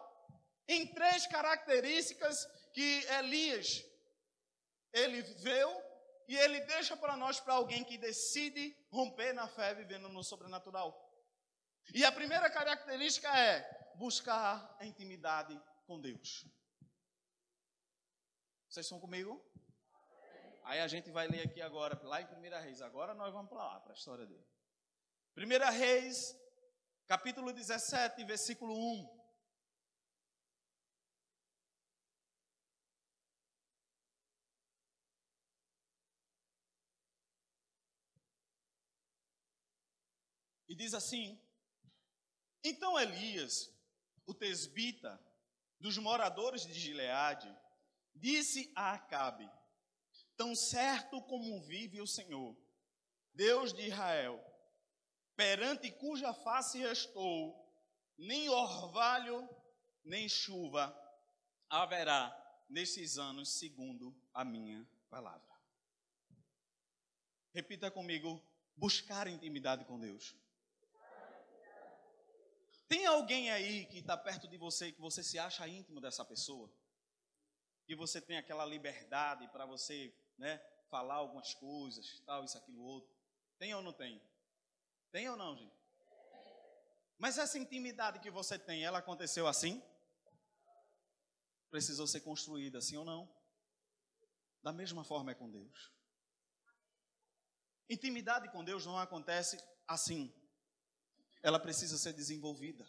em 0.66 0.87
três 0.87 1.26
características 1.26 2.47
que 2.73 3.04
Elias 3.19 3.85
ele 4.95 5.23
viveu 5.23 5.84
e 6.26 6.37
ele 6.37 6.61
deixa 6.61 6.97
para 6.97 7.16
nós 7.16 7.40
para 7.40 7.54
alguém 7.54 7.85
que 7.85 7.99
decide 7.99 8.76
romper 8.90 9.33
na 9.33 9.47
fé 9.49 9.75
vivendo 9.75 10.09
no 10.09 10.23
sobrenatural. 10.23 11.00
E 11.93 12.04
a 12.04 12.12
primeira 12.12 12.49
característica 12.50 13.28
é 13.38 13.93
buscar 13.97 14.76
a 14.78 14.87
intimidade 14.87 15.61
com 15.87 16.00
Deus. 16.00 16.47
Vocês 18.69 18.87
estão 18.87 18.99
comigo? 18.99 19.40
Aí 20.64 20.81
a 20.81 20.88
gente 20.88 21.11
vai 21.11 21.28
ler 21.28 21.43
aqui 21.43 21.61
agora, 21.61 22.00
lá 22.04 22.23
em 22.23 22.25
1 22.25 22.62
Reis. 22.62 22.81
Agora 22.81 23.14
nós 23.14 23.33
vamos 23.33 23.50
para 23.50 23.59
lá, 23.59 23.81
para 23.81 23.93
a 23.93 23.97
história 23.97 24.26
dele. 24.26 24.45
1 25.37 25.73
Reis, 25.73 26.35
capítulo 27.07 27.52
17, 27.52 28.25
versículo 28.25 28.75
1. 28.75 29.13
E 40.75 40.76
diz 40.76 40.93
assim: 40.93 41.40
Então 42.64 42.99
Elias, 42.99 43.73
o 44.26 44.35
tesbita, 44.35 45.23
dos 45.78 45.97
moradores 45.99 46.66
de 46.66 46.75
Gileade, 46.75 47.49
disse 48.12 48.73
a 48.75 48.95
Acabe: 48.95 49.49
Tão 50.37 50.52
certo 50.57 51.23
como 51.23 51.62
vive 51.62 52.00
o 52.00 52.09
Senhor, 52.09 52.57
Deus 53.33 53.73
de 53.73 53.87
Israel, 53.87 54.45
perante 55.37 55.93
cuja 55.93 56.35
face 56.35 56.83
estou, 56.83 57.73
nem 58.19 58.49
orvalho, 58.49 59.49
nem 60.04 60.28
chuva 60.28 60.93
haverá 61.71 62.37
nesses 62.69 63.16
anos, 63.16 63.49
segundo 63.49 64.12
a 64.33 64.45
minha 64.45 64.85
palavra. 65.09 65.54
Repita 67.52 67.93
comigo: 67.93 68.43
buscar 68.76 69.28
intimidade 69.28 69.85
com 69.85 70.00
Deus. 70.00 70.35
Tem 72.95 73.07
alguém 73.07 73.51
aí 73.51 73.87
que 73.87 73.99
está 73.99 74.17
perto 74.17 74.47
de 74.47 74.57
você 74.57 74.93
que 74.93 75.01
você 75.01 75.21
se 75.21 75.37
acha 75.37 75.67
íntimo 75.67 76.01
dessa 76.01 76.25
pessoa? 76.25 76.73
Que 77.85 77.97
você 77.97 78.21
tem 78.21 78.37
aquela 78.37 78.65
liberdade 78.65 79.49
para 79.49 79.67
você 79.67 80.15
né, 80.39 80.59
falar 80.89 81.17
algumas 81.17 81.53
coisas, 81.55 82.21
tal, 82.21 82.45
isso, 82.45 82.57
aquilo, 82.57 82.81
outro. 82.81 83.13
Tem 83.59 83.75
ou 83.75 83.83
não 83.83 83.93
tem? 83.93 84.23
Tem 85.11 85.29
ou 85.29 85.37
não, 85.37 85.57
gente? 85.57 85.75
Mas 87.19 87.37
essa 87.37 87.59
intimidade 87.59 88.21
que 88.21 88.31
você 88.31 88.57
tem, 88.57 88.85
ela 88.85 89.01
aconteceu 89.01 89.49
assim? 89.49 89.83
Precisou 91.73 92.07
ser 92.07 92.21
construída 92.21 92.79
assim 92.79 92.97
ou 92.97 93.05
não? 93.05 93.29
Da 94.63 94.73
mesma 94.73 95.03
forma 95.03 95.33
é 95.33 95.35
com 95.35 95.51
Deus. 95.51 95.93
Intimidade 97.91 98.49
com 98.53 98.63
Deus 98.63 98.87
não 98.87 98.97
acontece 98.97 99.61
assim. 99.85 100.33
Ela 101.45 101.61
precisa 101.61 101.99
ser 101.99 102.15
desenvolvida. 102.15 102.85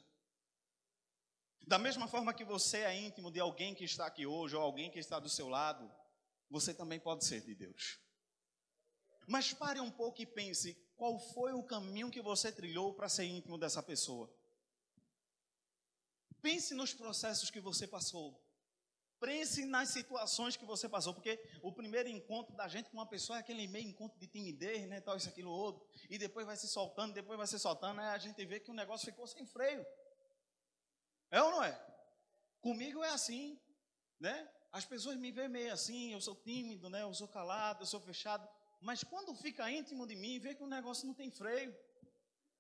Da 1.68 1.78
mesma 1.78 2.08
forma 2.08 2.34
que 2.34 2.46
você 2.46 2.78
é 2.78 2.96
íntimo 2.96 3.30
de 3.30 3.40
alguém 3.40 3.76
que 3.76 3.84
está 3.84 4.06
aqui 4.06 4.26
hoje, 4.26 4.56
ou 4.56 4.62
alguém 4.62 4.90
que 4.90 4.98
está 4.98 5.20
do 5.20 5.28
seu 5.28 5.50
lado, 5.50 5.92
você 6.50 6.74
também 6.74 6.98
pode 6.98 7.26
ser 7.26 7.42
de 7.42 7.54
Deus. 7.54 8.00
Mas 9.28 9.54
pare 9.54 9.82
um 9.82 9.92
pouco 9.92 10.22
e 10.22 10.26
pense: 10.26 10.74
qual 10.96 11.20
foi 11.20 11.52
o 11.52 11.64
caminho 11.64 12.10
que 12.10 12.22
você 12.22 12.50
trilhou 12.50 12.94
para 12.94 13.10
ser 13.10 13.26
íntimo 13.26 13.58
dessa 13.58 13.84
pessoa? 13.84 14.34
Pense 16.42 16.74
nos 16.74 16.94
processos 16.94 17.50
que 17.50 17.60
você 17.60 17.86
passou. 17.86 18.42
Pense 19.20 19.66
nas 19.66 19.90
situações 19.90 20.58
que 20.58 20.66
você 20.66 20.90
passou, 20.90 21.14
porque 21.14 21.42
o 21.62 21.72
primeiro 21.72 22.10
encontro 22.10 22.56
da 22.56 22.68
gente 22.68 22.90
com 22.90 22.98
uma 22.98 23.08
pessoa 23.08 23.38
é 23.38 23.40
aquele 23.40 23.66
meio 23.68 23.88
encontro 23.88 24.20
de 24.20 24.28
timidez, 24.28 24.88
né, 24.88 25.00
tal, 25.02 25.16
isso, 25.16 25.30
aquilo, 25.30 25.52
outro, 25.52 25.88
e 26.10 26.18
depois 26.18 26.46
vai 26.46 26.58
se 26.58 26.68
soltando, 26.68 27.14
depois 27.14 27.38
vai 27.38 27.48
se 27.48 27.58
soltando, 27.58 28.02
aí 28.02 28.08
a 28.08 28.18
gente 28.18 28.46
vê 28.46 28.60
que 28.60 28.70
o 28.70 28.74
negócio 28.74 29.06
ficou 29.06 29.26
sem 29.26 29.46
freio. 29.46 29.86
É 31.32 31.42
ou 31.42 31.52
não 31.52 31.64
é? 31.64 31.74
Comigo 32.62 33.04
é 33.04 33.10
assim, 33.10 33.60
né? 34.20 34.50
As 34.72 34.86
pessoas 34.86 35.16
me 35.16 35.32
veem 35.32 35.48
meio 35.48 35.72
assim, 35.72 36.12
eu 36.12 36.20
sou 36.20 36.36
tímido, 36.36 36.90
né? 36.90 37.04
Eu 37.04 37.14
sou 37.14 37.28
calado, 37.28 37.84
eu 37.84 37.86
sou 37.86 38.02
fechado. 38.02 38.48
Mas 38.82 39.04
quando 39.04 39.34
fica 39.36 39.72
íntimo 39.72 40.06
de 40.06 40.16
mim, 40.16 40.40
vê 40.40 40.54
que 40.54 40.64
o 40.64 40.68
negócio 40.68 41.08
não 41.08 41.14
tem 41.14 41.32
freio, 41.32 41.74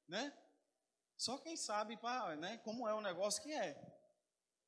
né? 0.07 0.33
Só 1.17 1.37
quem 1.37 1.55
sabe, 1.57 1.97
pá, 1.97 2.35
né? 2.35 2.57
Como 2.59 2.87
é 2.87 2.93
o 2.93 3.01
negócio 3.01 3.43
que 3.43 3.51
é. 3.51 3.94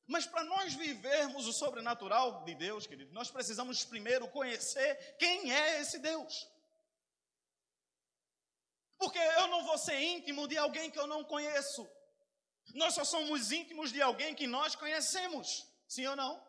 Mas 0.07 0.25
para 0.25 0.43
nós 0.45 0.73
vivermos 0.73 1.45
o 1.45 1.53
sobrenatural 1.53 2.45
de 2.45 2.55
Deus, 2.55 2.87
querido, 2.87 3.13
nós 3.13 3.29
precisamos 3.29 3.83
primeiro 3.83 4.27
conhecer 4.29 5.15
quem 5.19 5.51
é 5.51 5.81
esse 5.81 5.99
Deus. 5.99 6.47
Porque 8.97 9.19
eu 9.19 9.47
não 9.49 9.65
vou 9.65 9.77
ser 9.77 9.99
íntimo 9.99 10.47
de 10.47 10.57
alguém 10.57 10.89
que 10.89 10.97
eu 10.97 11.07
não 11.07 11.25
conheço. 11.25 11.85
Nós 12.73 12.93
só 12.93 13.03
somos 13.03 13.51
íntimos 13.51 13.91
de 13.91 14.01
alguém 14.01 14.33
que 14.33 14.47
nós 14.47 14.75
conhecemos. 14.75 15.67
Sim 15.87 16.07
ou 16.07 16.15
não? 16.15 16.41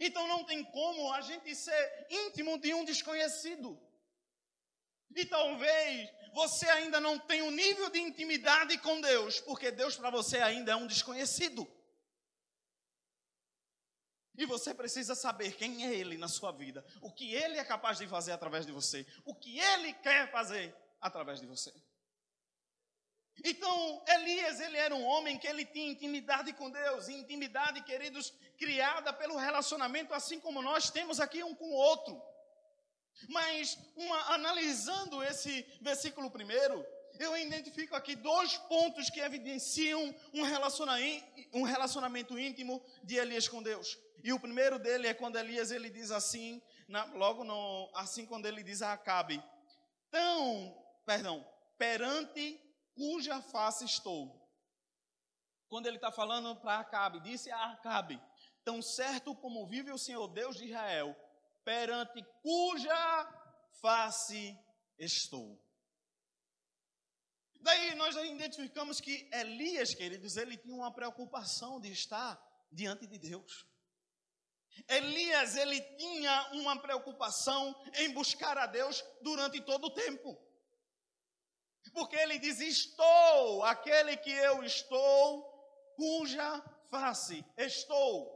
Então 0.00 0.26
não 0.26 0.44
tem 0.44 0.64
como 0.64 1.12
a 1.12 1.20
gente 1.20 1.54
ser 1.54 2.06
íntimo 2.10 2.58
de 2.58 2.74
um 2.74 2.84
desconhecido. 2.84 3.80
E 5.14 5.24
talvez 5.24 6.10
você 6.34 6.68
ainda 6.68 7.00
não 7.00 7.18
tenha 7.18 7.44
o 7.44 7.48
um 7.48 7.50
nível 7.52 7.88
de 7.88 8.00
intimidade 8.00 8.76
com 8.78 9.00
Deus, 9.00 9.40
porque 9.40 9.70
Deus 9.70 9.96
para 9.96 10.10
você 10.10 10.38
ainda 10.38 10.72
é 10.72 10.76
um 10.76 10.86
desconhecido. 10.86 11.66
E 14.36 14.44
você 14.44 14.74
precisa 14.74 15.14
saber 15.14 15.56
quem 15.56 15.86
é 15.86 15.94
Ele 15.94 16.16
na 16.16 16.28
sua 16.28 16.52
vida, 16.52 16.84
o 17.00 17.10
que 17.12 17.34
Ele 17.34 17.58
é 17.58 17.64
capaz 17.64 17.98
de 17.98 18.06
fazer 18.06 18.32
através 18.32 18.66
de 18.66 18.72
você, 18.72 19.06
o 19.24 19.34
que 19.34 19.58
Ele 19.58 19.92
quer 19.94 20.30
fazer 20.30 20.74
através 21.00 21.40
de 21.40 21.46
você. 21.46 21.72
Então, 23.44 24.02
Elias, 24.08 24.60
ele 24.60 24.78
era 24.78 24.94
um 24.94 25.04
homem 25.04 25.38
que 25.38 25.46
ele 25.46 25.64
tinha 25.64 25.90
intimidade 25.90 26.52
com 26.54 26.70
Deus, 26.70 27.08
intimidade, 27.08 27.82
queridos, 27.82 28.32
criada 28.56 29.12
pelo 29.12 29.36
relacionamento, 29.36 30.14
assim 30.14 30.40
como 30.40 30.62
nós 30.62 30.90
temos 30.90 31.20
aqui 31.20 31.44
um 31.44 31.54
com 31.54 31.66
o 31.66 31.74
outro. 31.74 32.20
Mas, 33.28 33.78
uma, 33.94 34.34
analisando 34.34 35.22
esse 35.22 35.66
versículo 35.80 36.30
primeiro, 36.30 36.84
eu 37.18 37.36
identifico 37.36 37.94
aqui 37.94 38.14
dois 38.14 38.56
pontos 38.56 39.10
que 39.10 39.20
evidenciam 39.20 40.14
um 40.32 40.42
relacionamento, 40.42 41.26
um 41.52 41.62
relacionamento 41.62 42.38
íntimo 42.38 42.82
de 43.02 43.16
Elias 43.16 43.48
com 43.48 43.62
Deus. 43.62 43.98
E 44.26 44.32
o 44.32 44.40
primeiro 44.40 44.76
dele 44.76 45.06
é 45.06 45.14
quando 45.14 45.38
Elias 45.38 45.70
ele 45.70 45.88
diz 45.88 46.10
assim, 46.10 46.60
na, 46.88 47.04
logo 47.14 47.44
no, 47.44 47.88
assim 47.94 48.26
quando 48.26 48.46
ele 48.46 48.60
diz 48.64 48.82
a 48.82 48.92
Acabe, 48.92 49.40
tão, 50.10 50.76
perdão, 51.04 51.48
perante 51.78 52.60
cuja 52.92 53.40
face 53.40 53.84
estou. 53.84 54.44
Quando 55.68 55.86
ele 55.86 55.98
está 55.98 56.10
falando 56.10 56.56
para 56.56 56.80
Acabe, 56.80 57.20
disse 57.20 57.52
a 57.52 57.70
Acabe, 57.70 58.20
tão 58.64 58.82
certo 58.82 59.32
como 59.32 59.64
vive 59.64 59.92
o 59.92 59.98
Senhor 59.98 60.26
Deus 60.26 60.56
de 60.56 60.64
Israel, 60.64 61.14
perante 61.64 62.20
cuja 62.42 63.32
face 63.80 64.58
estou. 64.98 65.56
Daí 67.60 67.94
nós 67.94 68.16
identificamos 68.16 69.00
que 69.00 69.30
Elias, 69.32 69.94
queridos, 69.94 70.36
ele 70.36 70.56
tinha 70.56 70.74
uma 70.74 70.92
preocupação 70.92 71.80
de 71.80 71.92
estar 71.92 72.36
diante 72.72 73.06
de 73.06 73.18
Deus. 73.18 73.75
Elias, 74.88 75.56
ele 75.56 75.80
tinha 75.96 76.50
uma 76.52 76.80
preocupação 76.80 77.74
em 77.94 78.12
buscar 78.12 78.56
a 78.58 78.66
Deus 78.66 79.04
durante 79.22 79.60
todo 79.60 79.86
o 79.86 79.94
tempo. 79.94 80.36
Porque 81.92 82.16
ele 82.16 82.38
diz: 82.38 82.60
Estou, 82.60 83.64
aquele 83.64 84.16
que 84.16 84.30
eu 84.30 84.62
estou, 84.62 85.42
cuja 85.96 86.62
face 86.90 87.44
estou. 87.56 88.34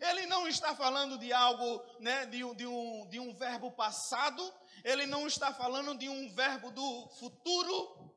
Ele 0.00 0.26
não 0.26 0.48
está 0.48 0.74
falando 0.74 1.18
de 1.18 1.32
algo, 1.32 1.84
né, 2.00 2.24
de, 2.26 2.38
de, 2.54 2.66
um, 2.66 3.08
de 3.08 3.20
um 3.20 3.34
verbo 3.34 3.70
passado, 3.72 4.42
ele 4.82 5.06
não 5.06 5.26
está 5.26 5.52
falando 5.52 5.96
de 5.96 6.08
um 6.08 6.32
verbo 6.34 6.70
do 6.70 7.08
futuro, 7.18 8.14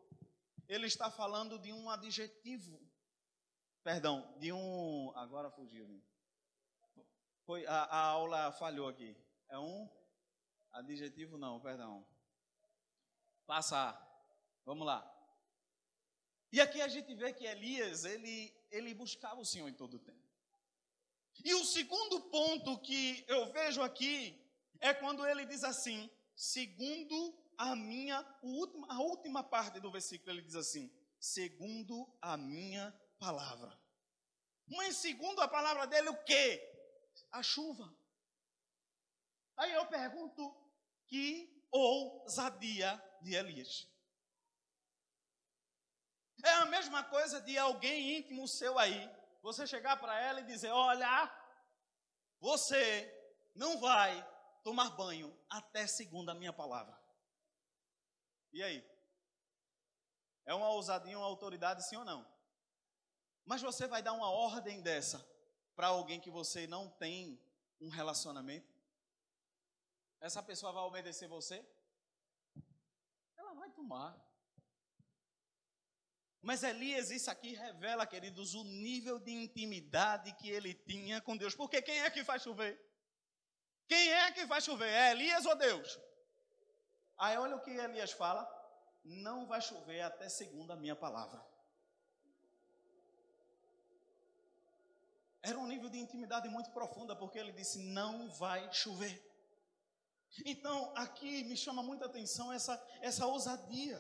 ele 0.70 0.88
está 0.88 1.12
falando 1.12 1.60
de 1.60 1.74
um 1.74 1.90
adjetivo. 1.90 2.80
Perdão, 3.84 4.36
de 4.40 4.52
um. 4.52 5.12
Agora 5.16 5.52
fugiu. 5.52 6.02
Foi, 7.46 7.66
a, 7.68 7.84
a 7.84 8.00
aula 8.00 8.52
falhou 8.54 8.88
aqui. 8.88 9.16
É 9.50 9.60
um 9.60 9.90
adjetivo, 10.72 11.38
não, 11.38 11.60
perdão. 11.60 12.06
Passar. 13.46 13.94
Vamos 14.66 14.86
lá. 14.86 15.12
E 16.52 16.60
aqui 16.60 16.82
a 16.82 16.88
gente 16.88 17.14
vê 17.14 17.34
que 17.34 17.46
Elias, 17.46 18.04
ele, 18.04 18.54
ele 18.72 18.94
buscava 18.94 19.40
o 19.40 19.46
Senhor 19.46 19.68
em 19.68 19.74
todo 19.74 19.96
o 19.96 20.00
tempo. 20.00 20.26
E 21.44 21.54
o 21.54 21.64
segundo 21.66 22.22
ponto 22.22 22.80
que 22.80 23.24
eu 23.28 23.52
vejo 23.52 23.82
aqui 23.82 24.42
é 24.80 24.94
quando 24.94 25.26
ele 25.28 25.46
diz 25.46 25.64
assim: 25.64 26.10
segundo 26.36 27.38
a 27.58 27.76
minha, 27.76 28.18
a 28.90 29.00
última 29.02 29.44
parte 29.44 29.80
do 29.80 29.92
versículo, 29.92 30.32
ele 30.32 30.42
diz 30.42 30.56
assim: 30.56 30.92
segundo 31.20 32.12
a 32.22 32.38
minha 32.38 32.92
palavra. 33.20 33.78
Mas 34.68 34.98
segundo 34.98 35.42
a 35.42 35.48
palavra 35.48 35.86
dele, 35.86 36.10
o 36.10 36.24
quê? 36.24 36.75
A 37.36 37.44
chuva. 37.44 37.94
Aí 39.58 39.74
eu 39.74 39.86
pergunto: 39.88 40.42
que 41.06 41.68
ousadia 41.70 42.96
de 43.22 43.36
Elias? 43.36 43.90
É 46.42 46.50
a 46.54 46.66
mesma 46.66 47.04
coisa 47.04 47.42
de 47.42 47.58
alguém 47.58 48.18
íntimo 48.18 48.48
seu 48.48 48.80
aí, 48.80 49.10
você 49.42 49.68
chegar 49.68 49.98
para 49.98 50.18
ela 50.18 50.40
e 50.40 50.46
dizer: 50.46 50.70
Olha, 50.70 51.30
você 52.40 52.88
não 53.54 53.82
vai 53.82 54.14
tomar 54.64 54.92
banho 54.92 55.38
até 55.50 55.86
segundo 55.88 56.30
a 56.30 56.36
minha 56.36 56.54
palavra. 56.54 56.98
E 58.54 58.64
aí? 58.64 58.82
É 60.46 60.54
uma 60.54 60.70
ousadia, 60.70 61.18
uma 61.18 61.28
autoridade, 61.28 61.86
sim 61.86 61.98
ou 61.98 62.06
não? 62.06 62.26
Mas 63.44 63.62
você 63.62 63.88
vai 63.88 64.02
dar 64.02 64.14
uma 64.14 64.30
ordem 64.30 64.82
dessa 64.82 65.35
para 65.76 65.88
alguém 65.88 66.20
que 66.20 66.30
você 66.30 66.66
não 66.68 66.90
tem 66.90 67.40
um 67.82 67.90
relacionamento? 67.90 68.74
Essa 70.20 70.42
pessoa 70.42 70.72
vai 70.72 70.84
obedecer 70.84 71.28
você? 71.28 71.64
Ela 73.36 73.54
vai 73.54 73.70
tomar. 73.72 74.18
Mas 76.42 76.64
Elias, 76.64 77.10
isso 77.10 77.30
aqui 77.30 77.54
revela, 77.54 78.06
queridos, 78.06 78.54
o 78.54 78.64
nível 78.64 79.20
de 79.20 79.32
intimidade 79.32 80.32
que 80.34 80.50
ele 80.50 80.74
tinha 80.74 81.20
com 81.20 81.36
Deus. 81.36 81.56
Porque 81.56 81.82
quem 81.82 82.02
é 82.02 82.10
que 82.10 82.24
faz 82.24 82.44
chover? 82.44 82.80
Quem 83.88 84.14
é 84.14 84.32
que 84.32 84.46
vai 84.46 84.62
chover? 84.62 84.90
É 84.90 85.12
Elias 85.12 85.46
ou 85.46 85.56
Deus? 85.56 86.00
Aí 87.18 87.38
olha 87.38 87.56
o 87.56 87.62
que 87.62 87.72
Elias 87.72 88.12
fala: 88.12 88.48
não 89.04 89.46
vai 89.46 89.62
chover 89.62 90.02
até 90.02 90.30
segundo 90.30 90.72
a 90.72 90.76
minha 90.76 90.96
palavra. 90.96 91.44
Era 95.46 95.60
um 95.60 95.68
nível 95.68 95.90
de 95.90 96.00
intimidade 96.00 96.50
muito 96.50 96.72
profunda, 96.72 97.16
porque 97.16 97.38
ele 97.38 97.52
disse: 97.52 97.78
não 97.80 98.30
vai 98.32 98.62
chover. 98.74 99.16
Então, 100.44 100.92
aqui 100.96 101.44
me 101.44 101.56
chama 101.56 101.84
muita 101.84 102.06
atenção 102.06 102.52
essa, 102.52 102.76
essa 103.02 103.26
ousadia. 103.28 104.00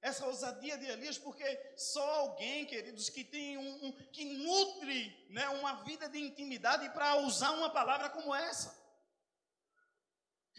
Essa 0.00 0.26
ousadia 0.26 0.78
de 0.78 0.86
Elias, 0.86 1.18
porque 1.18 1.44
só 1.76 2.08
alguém, 2.20 2.64
queridos, 2.64 3.10
que 3.10 3.24
tem 3.24 3.58
um, 3.58 3.86
um 3.86 3.92
que 4.10 4.24
nutre 4.24 5.26
né, 5.28 5.48
uma 5.50 5.82
vida 5.84 6.08
de 6.08 6.18
intimidade 6.18 6.88
para 6.90 7.16
usar 7.16 7.50
uma 7.50 7.70
palavra 7.70 8.08
como 8.08 8.34
essa. 8.34 8.76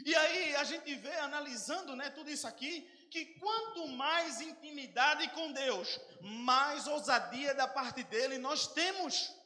E 0.05 0.15
aí 0.15 0.55
a 0.55 0.63
gente 0.63 0.93
vê 0.95 1.15
analisando 1.15 1.95
né, 1.95 2.09
tudo 2.09 2.29
isso 2.29 2.47
aqui, 2.47 2.81
que 3.09 3.25
quanto 3.39 3.87
mais 3.87 4.39
intimidade 4.39 5.27
com 5.29 5.51
Deus, 5.51 5.99
mais 6.21 6.85
ousadia 6.85 7.55
da 7.55 7.67
parte 7.67 8.03
dele 8.03 8.37
nós 8.37 8.67
temos. 8.67 9.38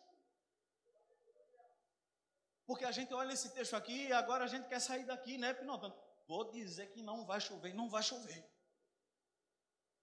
Porque 2.65 2.85
a 2.85 2.91
gente 2.91 3.13
olha 3.13 3.33
esse 3.33 3.49
texto 3.49 3.75
aqui 3.75 4.07
e 4.07 4.13
agora 4.13 4.45
a 4.45 4.47
gente 4.47 4.67
quer 4.67 4.79
sair 4.79 5.05
daqui, 5.05 5.37
né, 5.37 5.53
Pinotão? 5.53 5.93
Vou 6.27 6.49
dizer 6.51 6.87
que 6.91 7.01
não 7.01 7.25
vai 7.25 7.41
chover, 7.41 7.73
não 7.73 7.89
vai 7.89 8.01
chover. 8.01 8.43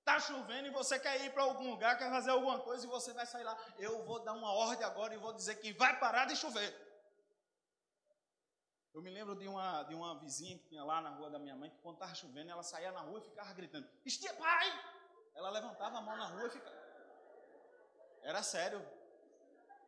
Está 0.00 0.18
chovendo 0.20 0.68
e 0.68 0.70
você 0.70 0.98
quer 0.98 1.24
ir 1.24 1.32
para 1.32 1.42
algum 1.42 1.70
lugar, 1.70 1.96
quer 1.98 2.10
fazer 2.10 2.30
alguma 2.30 2.58
coisa 2.60 2.84
e 2.84 2.88
você 2.88 3.12
vai 3.12 3.26
sair 3.26 3.44
lá. 3.44 3.56
Eu 3.78 4.04
vou 4.04 4.20
dar 4.20 4.32
uma 4.32 4.52
ordem 4.52 4.84
agora 4.84 5.14
e 5.14 5.18
vou 5.18 5.32
dizer 5.32 5.56
que 5.56 5.72
vai 5.72 5.98
parar 5.98 6.26
de 6.26 6.36
chover. 6.36 6.70
Eu 8.92 9.00
me 9.02 9.10
lembro 9.10 9.36
de 9.36 9.46
uma, 9.46 9.82
de 9.84 9.94
uma 9.94 10.18
vizinha 10.18 10.58
que 10.58 10.66
tinha 10.66 10.84
lá 10.84 11.00
na 11.00 11.10
rua 11.10 11.30
da 11.30 11.38
minha 11.38 11.54
mãe, 11.54 11.70
que 11.70 11.78
quando 11.78 11.94
estava 11.94 12.14
chovendo, 12.14 12.50
ela 12.50 12.62
saía 12.62 12.90
na 12.90 13.00
rua 13.00 13.20
e 13.20 13.22
ficava 13.22 13.52
gritando: 13.54 13.88
Estia, 14.04 14.34
pai! 14.34 14.66
Ela 15.34 15.48
levantava 15.50 15.98
a 15.98 16.00
mão 16.00 16.16
na 16.16 16.26
rua 16.26 16.46
e 16.46 16.50
ficava. 16.50 16.76
Era 18.22 18.42
sério. 18.42 18.84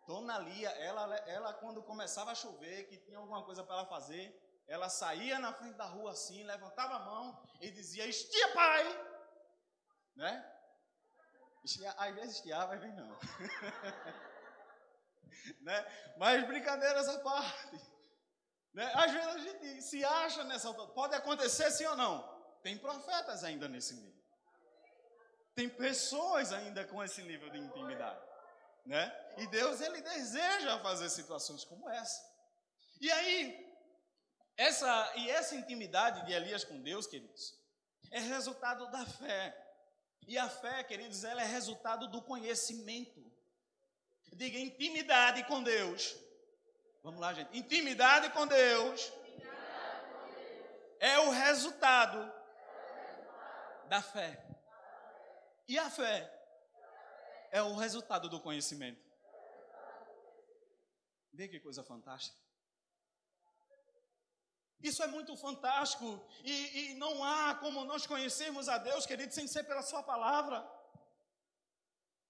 Dona 0.07 0.39
Lia, 0.39 0.71
ela, 0.71 1.17
ela 1.29 1.55
quando 1.55 1.83
começava 1.83 2.33
a 2.33 2.35
chover, 2.35 2.89
que 2.89 2.99
tinha 2.99 3.19
alguma 3.19 3.45
coisa 3.45 3.63
para 3.63 3.77
ela 3.77 3.87
fazer, 3.87 4.35
ela 4.67 4.89
saía 4.89 5.39
na 5.39 5.53
frente 5.53 5.77
da 5.77 5.85
rua 5.85 6.13
assim, 6.13 6.43
levantava 6.45 6.95
a 6.95 7.01
mão 7.01 7.43
e 7.61 7.71
dizia: 7.71 8.07
Estia, 8.07 8.53
pai! 8.53 8.85
Né? 10.17 10.53
Às 11.97 12.15
vezes 12.15 12.37
estiava, 12.37 12.75
às 12.75 12.81
vezes 12.81 12.97
não. 12.97 13.09
né? 15.63 16.15
Mas 16.17 16.47
brincadeiras 16.47 17.09
à 17.09 17.19
parte. 17.21 17.81
Né? 18.75 18.91
Às 18.95 19.13
vezes 19.13 19.29
a 19.29 19.39
gente 19.39 19.83
se 19.83 20.05
acha 20.05 20.45
nessa. 20.45 20.73
Pode 20.73 21.15
acontecer 21.15 21.71
sim 21.71 21.87
ou 21.87 21.97
não? 21.97 22.33
Tem 22.63 22.77
profetas 22.79 23.45
ainda 23.45 23.69
nesse 23.69 23.95
nível. 23.95 24.23
Tem 25.55 25.69
pessoas 25.69 26.53
ainda 26.53 26.85
com 26.87 27.03
esse 27.03 27.23
nível 27.23 27.51
de 27.51 27.59
intimidade. 27.59 28.32
Né? 28.85 29.35
E 29.39 29.47
Deus, 29.47 29.81
Ele 29.81 30.01
deseja 30.01 30.79
fazer 30.81 31.09
situações 31.11 31.65
como 31.65 31.89
essa. 31.89 32.23
E 33.01 33.11
aí, 33.11 33.77
essa, 34.57 35.13
e 35.17 35.31
essa 35.31 35.55
intimidade 35.55 36.25
de 36.27 36.33
Elias 36.33 36.65
com 36.65 36.81
Deus, 36.81 37.07
queridos, 37.07 37.59
é 38.11 38.21
resultado 38.21 38.91
da 38.91 39.07
fé. 39.07 39.59
E 40.27 40.39
a 40.39 40.49
fé, 40.49 40.85
queridos, 40.85 41.25
ela 41.25 41.43
é 41.43 41.47
resultado 41.47 42.09
do 42.09 42.23
conhecimento. 42.23 43.21
Diga 44.33 44.59
intimidade 44.59 45.45
com 45.45 45.63
Deus 45.63 46.17
Vamos 47.03 47.21
lá, 47.21 47.35
gente. 47.35 47.59
Intimidade 47.59 48.31
com 48.31 48.47
Deus 48.47 49.13
é 51.01 51.19
o 51.19 51.31
resultado 51.31 52.33
da 53.89 54.01
fé. 54.01 54.41
E 55.67 55.77
a 55.79 55.91
fé 55.91 56.31
é 57.53 57.63
o 57.63 57.77
resultado 57.77 58.29
do 58.31 58.41
conhecimento. 58.41 59.05
Vê 61.33 61.47
que 61.49 61.61
coisa 61.61 61.85
fantástica. 61.85 62.37
Isso 64.83 65.03
é 65.03 65.07
muito 65.07 65.37
fantástico. 65.37 66.07
E, 66.43 66.55
e, 66.81 66.95
não 66.95 67.23
há 67.23 67.55
como 67.55 67.85
nós 67.85 68.07
conhecermos 68.07 68.69
a 68.69 68.79
Deus, 68.79 69.07
querido, 69.07 69.33
sem 69.33 69.47
ser 69.47 69.65
pela 69.65 69.83
Sua 69.83 70.03
palavra. 70.03 70.59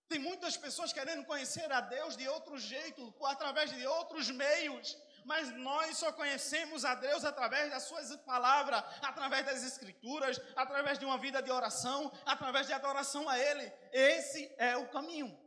Tem 0.09 0.19
muitas 0.19 0.57
pessoas 0.57 0.93
querendo 0.93 1.25
conhecer 1.25 1.71
a 1.73 1.81
Deus 1.81 2.17
de 2.17 2.29
outro 2.29 2.59
jeito, 2.59 3.15
através 3.23 3.71
de 3.71 3.87
outros 3.87 4.29
meios, 4.31 4.99
mas 5.25 5.53
nós 5.57 5.97
só 5.99 6.13
conhecemos 6.13 6.85
a 6.85 6.95
Deus 6.95 7.25
através 7.25 7.71
das 7.71 7.85
suas 7.85 8.15
palavras, 8.17 8.83
através 9.03 9.45
das 9.45 9.63
escrituras, 9.63 10.41
através 10.57 10.99
de 10.99 11.05
uma 11.05 11.19
vida 11.19 11.43
de 11.43 11.51
oração, 11.51 12.13
através 12.25 12.67
de 12.67 12.73
adoração 12.73 13.29
a 13.29 13.39
Ele. 13.39 13.73
Esse 13.93 14.53
é 14.59 14.77
o 14.77 14.89
caminho. 14.91 15.39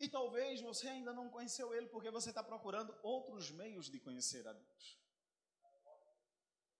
E 0.00 0.08
talvez 0.08 0.60
você 0.60 0.88
ainda 0.88 1.12
não 1.12 1.28
conheceu 1.28 1.74
Ele 1.74 1.88
porque 1.88 2.10
você 2.10 2.28
está 2.30 2.42
procurando 2.42 2.96
outros 3.02 3.50
meios 3.50 3.90
de 3.90 3.98
conhecer 3.98 4.46
a 4.46 4.52
Deus. 4.52 4.98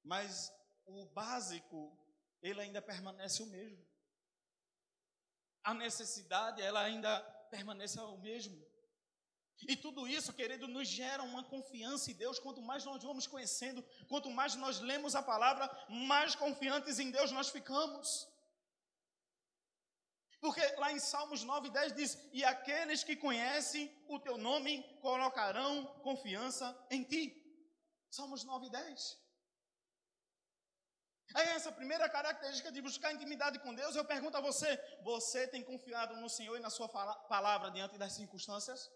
Mas 0.05 0.53
o 0.87 1.05
básico, 1.07 1.99
ele 2.41 2.61
ainda 2.61 2.81
permanece 2.81 3.43
o 3.43 3.47
mesmo 3.47 3.89
a 5.69 5.75
necessidade 5.75 6.63
ela 6.63 6.81
ainda 6.81 7.21
permanece 7.51 8.01
o 8.01 8.17
mesmo. 8.17 8.67
E 9.67 9.77
tudo 9.77 10.07
isso, 10.07 10.33
querido, 10.33 10.69
nos 10.69 10.87
gera 10.87 11.23
uma 11.23 11.43
confiança 11.43 12.11
em 12.11 12.15
Deus. 12.15 12.39
Quanto 12.39 12.63
mais 12.63 12.85
nós 12.85 13.03
vamos 13.03 13.27
conhecendo, 13.27 13.85
quanto 14.09 14.31
mais 14.31 14.55
nós 14.55 14.81
lemos 14.81 15.17
a 15.17 15.23
palavra, 15.23 15.69
mais 15.89 16.35
confiantes 16.35 16.99
em 16.99 17.11
Deus 17.11 17.33
nós 17.33 17.49
ficamos. 17.49 18.29
Porque 20.41 20.65
lá 20.77 20.93
em 20.93 21.01
Salmos 21.01 21.43
9, 21.43 21.71
10 21.71 21.93
diz: 21.95 22.19
E 22.33 22.45
aqueles 22.45 23.03
que 23.03 23.17
conhecem 23.17 23.93
o 24.09 24.21
teu 24.21 24.39
nome 24.39 24.83
colocarão 25.01 25.85
confiança 26.03 26.67
em 26.91 27.03
ti. 27.03 27.35
Salmos 28.09 28.45
9, 28.45 28.71
10. 28.71 29.19
Aí 31.35 31.49
essa 31.49 31.73
primeira 31.73 32.09
característica 32.09 32.71
de 32.71 32.81
buscar 32.81 33.13
intimidade 33.13 33.59
com 33.59 33.75
Deus, 33.75 33.97
eu 33.97 34.05
pergunto 34.05 34.37
a 34.37 34.41
você: 34.41 34.77
você 35.03 35.49
tem 35.49 35.65
confiado 35.65 36.15
no 36.17 36.29
Senhor 36.29 36.57
e 36.57 36.61
na 36.61 36.71
sua 36.71 36.89
palavra 36.89 37.71
diante 37.71 37.99
das 37.99 38.15
circunstâncias? 38.15 38.89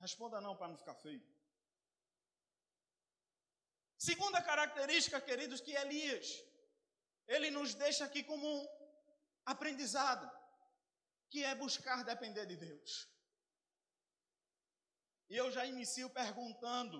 Responda 0.00 0.40
não 0.40 0.56
para 0.56 0.68
não 0.68 0.76
ficar 0.76 0.94
feio. 0.94 1.22
Segunda 3.98 4.42
característica, 4.42 5.20
queridos, 5.20 5.60
que 5.60 5.72
Elias, 5.72 6.42
ele 7.26 7.50
nos 7.50 7.74
deixa 7.74 8.04
aqui 8.06 8.22
como 8.22 8.46
um 8.46 8.68
aprendizado, 9.44 10.30
que 11.28 11.44
é 11.44 11.54
buscar 11.54 12.02
depender 12.02 12.46
de 12.46 12.56
Deus. 12.56 13.06
E 15.28 15.36
eu 15.36 15.50
já 15.50 15.66
inicio 15.66 16.08
perguntando: 16.08 16.98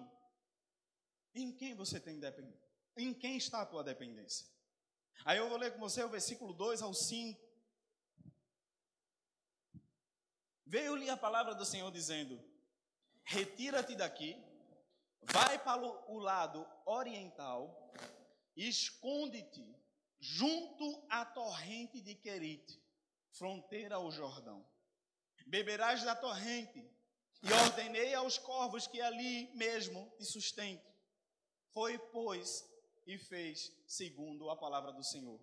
em 1.34 1.56
quem 1.56 1.74
você 1.74 1.98
tem 1.98 2.20
dependência? 2.20 2.70
Em 2.96 3.14
quem 3.14 3.38
está 3.38 3.62
a 3.62 3.66
tua 3.66 3.82
dependência? 3.82 4.46
Aí 5.24 5.38
eu 5.38 5.48
vou 5.48 5.56
ler 5.56 5.72
com 5.72 5.80
você 5.80 6.02
o 6.04 6.08
versículo 6.08 6.52
2 6.52 6.82
ao 6.82 6.92
5. 6.92 7.40
Veio-lhe 10.66 11.08
a 11.08 11.16
palavra 11.16 11.54
do 11.54 11.64
Senhor 11.64 11.90
dizendo: 11.90 12.49
retira-te 13.24 13.94
daqui, 13.94 14.36
vai 15.22 15.58
para 15.62 15.82
o 15.82 16.18
lado 16.18 16.66
oriental, 16.84 17.92
esconde-te 18.56 19.64
junto 20.18 21.06
à 21.08 21.24
torrente 21.24 22.00
de 22.00 22.14
Querite, 22.14 22.82
fronteira 23.32 23.96
ao 23.96 24.10
Jordão. 24.10 24.66
Beberás 25.46 26.04
da 26.04 26.14
torrente, 26.14 26.88
e 27.42 27.52
ordenei 27.52 28.14
aos 28.14 28.36
corvos 28.36 28.86
que 28.86 29.00
ali 29.00 29.50
mesmo 29.54 30.12
te 30.18 30.24
sustentem. 30.24 30.94
Foi, 31.72 31.98
pois, 31.98 32.68
e 33.06 33.16
fez 33.16 33.72
segundo 33.86 34.50
a 34.50 34.56
palavra 34.56 34.92
do 34.92 35.02
Senhor. 35.02 35.40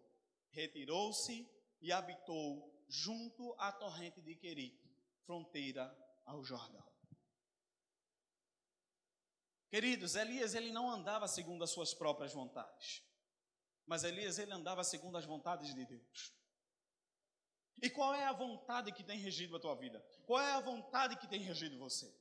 Retirou-se 0.52 1.50
e 1.82 1.92
habitou 1.92 2.72
junto 2.88 3.56
à 3.58 3.72
torrente 3.72 4.22
de 4.22 4.36
Querite, 4.36 4.90
fronteira 5.26 5.96
ao 6.26 6.44
Jordão. 6.44 6.86
Queridos, 9.70 10.16
Elias 10.16 10.56
ele 10.56 10.72
não 10.72 10.90
andava 10.90 11.28
segundo 11.28 11.64
as 11.64 11.72
suas 11.72 11.94
próprias 11.94 12.34
vontades, 12.34 13.04
mas 13.86 14.04
Elias 14.04 14.40
ele 14.40 14.54
andava 14.54 14.84
segundo 14.84 15.18
as 15.18 15.26
vontades 15.26 15.74
de 15.76 15.86
Deus. 15.86 16.34
E 17.82 17.90
qual 17.90 18.14
é 18.16 18.26
a 18.26 18.34
vontade 18.34 18.92
que 18.92 19.04
tem 19.04 19.20
regido 19.20 19.56
a 19.56 19.60
tua 19.60 19.76
vida? 19.76 20.04
Qual 20.26 20.42
é 20.42 20.54
a 20.54 20.60
vontade 20.60 21.16
que 21.18 21.28
tem 21.28 21.40
regido 21.40 21.78
você? 21.78 22.12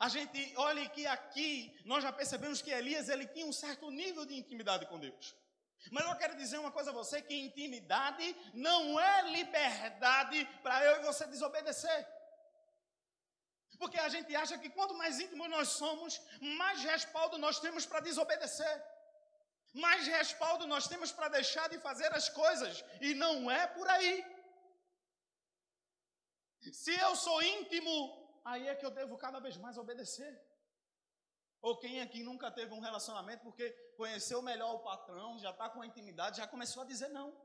A 0.00 0.08
gente 0.08 0.52
olha 0.56 0.88
que 0.88 1.06
aqui 1.06 1.76
nós 1.84 2.02
já 2.02 2.12
percebemos 2.12 2.62
que 2.62 2.70
Elias 2.70 3.08
ele 3.08 3.26
tinha 3.26 3.46
um 3.46 3.52
certo 3.52 3.90
nível 3.90 4.24
de 4.24 4.34
intimidade 4.34 4.86
com 4.86 4.98
Deus. 4.98 5.34
Mas 5.90 6.06
eu 6.06 6.16
quero 6.16 6.36
dizer 6.36 6.58
uma 6.58 6.72
coisa 6.72 6.90
a 6.90 6.94
você 6.94 7.22
que 7.22 7.34
intimidade 7.34 8.36
não 8.52 8.98
é 8.98 9.30
liberdade 9.30 10.44
para 10.62 10.84
eu 10.84 11.00
e 11.00 11.04
você 11.04 11.26
desobedecer. 11.26 12.17
Porque 13.78 13.98
a 13.98 14.08
gente 14.08 14.34
acha 14.34 14.58
que 14.58 14.70
quanto 14.70 14.94
mais 14.94 15.18
íntimos 15.20 15.48
nós 15.48 15.68
somos, 15.68 16.20
mais 16.60 16.82
respaldo 16.82 17.38
nós 17.38 17.60
temos 17.60 17.86
para 17.86 18.00
desobedecer. 18.00 18.76
Mais 19.72 20.06
respaldo 20.06 20.66
nós 20.66 20.88
temos 20.88 21.12
para 21.12 21.28
deixar 21.28 21.68
de 21.68 21.78
fazer 21.78 22.12
as 22.12 22.28
coisas. 22.28 22.84
E 23.00 23.14
não 23.14 23.50
é 23.50 23.66
por 23.66 23.88
aí. 23.88 24.24
Se 26.72 26.92
eu 26.98 27.14
sou 27.14 27.40
íntimo, 27.42 27.94
aí 28.44 28.66
é 28.68 28.74
que 28.74 28.84
eu 28.84 28.90
devo 28.90 29.16
cada 29.16 29.38
vez 29.38 29.56
mais 29.56 29.78
obedecer. 29.78 30.32
Ou 31.60 31.76
quem 31.78 32.00
aqui 32.00 32.22
nunca 32.22 32.50
teve 32.50 32.72
um 32.72 32.80
relacionamento 32.80 33.42
porque 33.42 33.70
conheceu 33.96 34.40
melhor 34.42 34.74
o 34.74 34.82
patrão, 34.82 35.38
já 35.38 35.50
está 35.50 35.68
com 35.68 35.82
a 35.82 35.86
intimidade, 35.86 36.38
já 36.38 36.46
começou 36.46 36.82
a 36.82 36.86
dizer 36.86 37.08
não. 37.08 37.36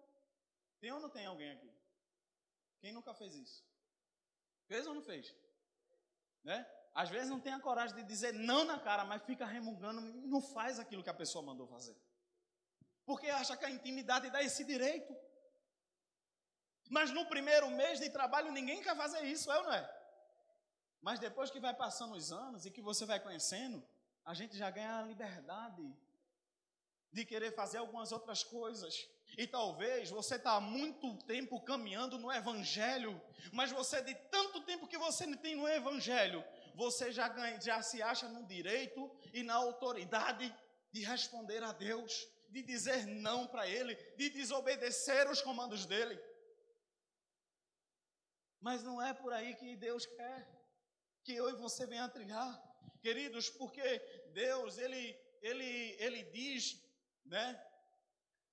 Tem 0.80 0.92
ou 0.92 1.00
não 1.00 1.10
tem 1.10 1.26
alguém 1.26 1.52
aqui? 1.52 1.72
Quem 2.80 2.92
nunca 2.92 3.14
fez 3.14 3.34
isso? 3.36 3.66
Fez 4.68 4.86
ou 4.88 4.94
não 4.94 5.02
fez? 5.02 5.34
Né? 6.44 6.66
Às 6.94 7.10
vezes 7.10 7.30
não 7.30 7.40
tem 7.40 7.54
a 7.54 7.60
coragem 7.60 7.96
de 7.96 8.04
dizer 8.04 8.34
não 8.34 8.66
na 8.66 8.80
cara, 8.80 9.04
mas 9.06 9.24
fica 9.24 9.46
remungando 9.46 10.02
e 10.02 10.28
não 10.28 10.42
faz 10.42 10.80
aquilo 10.80 11.04
que 11.04 11.10
a 11.10 11.14
pessoa 11.14 11.44
mandou 11.44 11.68
fazer. 11.68 11.96
Porque 13.06 13.28
acha 13.30 13.58
que 13.58 13.66
a 13.66 13.70
intimidade 13.70 14.30
dá 14.30 14.42
esse 14.44 14.64
direito. 14.64 15.16
Mas 16.90 17.12
no 17.12 17.26
primeiro 17.26 17.70
mês 17.72 18.00
de 18.00 18.10
trabalho 18.10 18.52
ninguém 18.52 18.82
quer 18.82 18.96
fazer 18.96 19.24
isso, 19.24 19.52
é 19.52 19.58
ou 19.58 19.64
não 19.64 19.74
é? 19.74 20.04
Mas 21.02 21.20
depois 21.20 21.50
que 21.50 21.60
vai 21.60 21.74
passando 21.74 22.16
os 22.16 22.32
anos 22.32 22.66
e 22.66 22.72
que 22.72 22.82
você 22.82 23.06
vai 23.06 23.20
conhecendo, 23.20 23.84
a 24.24 24.34
gente 24.34 24.56
já 24.58 24.70
ganha 24.70 25.00
a 25.00 25.04
liberdade 25.04 25.84
de 27.12 27.26
querer 27.26 27.54
fazer 27.54 27.78
algumas 27.78 28.12
outras 28.12 28.44
coisas. 28.44 29.08
E 29.38 29.48
talvez 29.48 30.10
você 30.10 30.36
está 30.36 30.54
há 30.54 30.62
muito 30.62 31.18
tempo 31.26 31.60
caminhando 31.62 32.20
no 32.20 32.32
Evangelho, 32.32 33.20
mas 33.52 33.72
você, 33.72 34.02
de 34.02 34.14
tanto 34.30 34.62
tempo 34.62 34.88
que 34.88 34.98
você 34.98 35.26
tem 35.38 35.56
no 35.56 35.68
Evangelho, 35.68 36.44
você 36.76 37.12
já, 37.12 37.28
ganha, 37.28 37.60
já 37.60 37.82
se 37.82 38.02
acha 38.02 38.28
no 38.28 38.46
direito 38.46 39.10
e 39.34 39.42
na 39.42 39.56
autoridade 39.56 40.56
de 40.92 41.04
responder 41.04 41.64
a 41.64 41.72
Deus, 41.72 42.28
de 42.50 42.62
dizer 42.62 43.08
não 43.08 43.48
para 43.48 43.68
Ele, 43.68 43.96
de 44.16 44.30
desobedecer 44.30 45.30
os 45.30 45.42
comandos 45.42 45.86
dEle. 45.86 46.20
Mas 48.62 48.84
não 48.84 49.02
é 49.02 49.14
por 49.14 49.34
aí 49.34 49.56
que 49.56 49.76
Deus 49.76 50.06
quer 50.06 50.48
que 51.24 51.34
eu 51.34 51.50
e 51.50 51.54
você 51.54 51.86
venha 51.88 52.08
trilhar, 52.10 52.62
queridos, 53.02 53.50
porque 53.50 53.82
Deus, 54.34 54.78
Ele, 54.78 55.18
Ele, 55.42 55.96
Ele 56.00 56.24
diz, 56.26 56.80
né? 57.26 57.73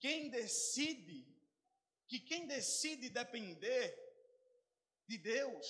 Quem 0.01 0.31
decide, 0.31 1.27
que 2.09 2.19
quem 2.19 2.47
decide 2.47 3.11
depender 3.11 3.87
de 5.07 5.19
Deus 5.19 5.67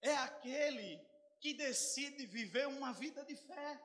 é 0.00 0.14
aquele 0.16 0.98
que 1.38 1.52
decide 1.54 2.26
viver 2.26 2.66
uma 2.66 2.92
vida 2.92 3.24
de 3.24 3.36
fé. 3.36 3.80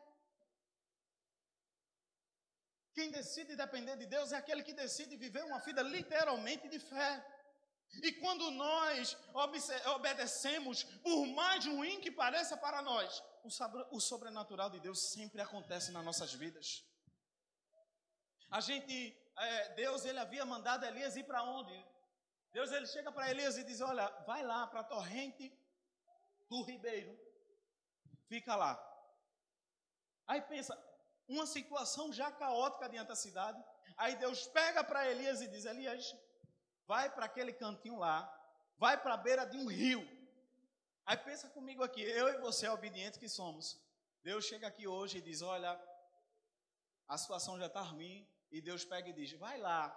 Quem 2.93 3.11
decide 3.11 3.55
depender 3.55 3.95
de 3.97 4.05
Deus 4.05 4.31
é 4.31 4.37
aquele 4.37 4.63
que 4.63 4.73
decide 4.73 5.15
viver 5.15 5.43
uma 5.43 5.59
vida 5.59 5.81
literalmente 5.81 6.67
de 6.69 6.79
fé. 6.79 7.25
E 8.03 8.13
quando 8.13 8.49
nós 8.51 9.17
obedecemos, 9.95 10.83
por 10.83 11.25
mais 11.27 11.65
ruim 11.65 11.99
que 11.99 12.11
pareça 12.11 12.55
para 12.55 12.81
nós, 12.81 13.21
o 13.91 13.99
sobrenatural 13.99 14.69
de 14.69 14.79
Deus 14.79 15.11
sempre 15.11 15.41
acontece 15.41 15.91
nas 15.91 16.03
nossas 16.03 16.33
vidas. 16.33 16.85
A 18.51 18.59
gente, 18.59 19.17
é, 19.37 19.69
Deus, 19.75 20.03
ele 20.03 20.19
havia 20.19 20.45
mandado 20.45 20.85
Elias 20.85 21.15
ir 21.15 21.23
para 21.23 21.41
onde? 21.41 21.73
Deus, 22.51 22.69
ele 22.73 22.85
chega 22.85 23.09
para 23.09 23.29
Elias 23.31 23.57
e 23.57 23.63
diz: 23.63 23.79
Olha, 23.79 24.09
vai 24.27 24.43
lá 24.43 24.67
para 24.67 24.81
a 24.81 24.83
torrente 24.83 25.51
do 26.49 26.61
ribeiro, 26.61 27.17
fica 28.27 28.53
lá. 28.55 28.73
Aí 30.27 30.41
pensa, 30.41 30.77
uma 31.29 31.45
situação 31.45 32.11
já 32.11 32.29
caótica 32.29 32.89
diante 32.89 33.07
da 33.07 33.15
cidade. 33.15 33.63
Aí 33.95 34.17
Deus 34.17 34.47
pega 34.47 34.83
para 34.83 35.09
Elias 35.09 35.41
e 35.41 35.47
diz: 35.47 35.63
Elias, 35.63 36.13
vai 36.85 37.09
para 37.09 37.25
aquele 37.25 37.53
cantinho 37.53 37.97
lá, 37.97 38.19
vai 38.77 39.01
para 39.01 39.13
a 39.13 39.17
beira 39.17 39.45
de 39.45 39.55
um 39.55 39.65
rio. 39.65 40.05
Aí 41.05 41.15
pensa 41.15 41.49
comigo 41.49 41.83
aqui, 41.83 42.01
eu 42.01 42.27
e 42.27 42.37
você, 42.39 42.67
obedientes 42.67 43.17
que 43.17 43.29
somos. 43.29 43.79
Deus 44.21 44.43
chega 44.43 44.67
aqui 44.67 44.85
hoje 44.85 45.19
e 45.19 45.21
diz: 45.21 45.41
Olha, 45.41 45.81
a 47.07 47.17
situação 47.17 47.57
já 47.57 47.67
está 47.67 47.81
ruim, 47.81 48.27
e 48.51 48.61
Deus 48.61 48.83
pega 48.83 49.09
e 49.09 49.13
diz: 49.13 49.31
vai 49.33 49.57
lá, 49.57 49.89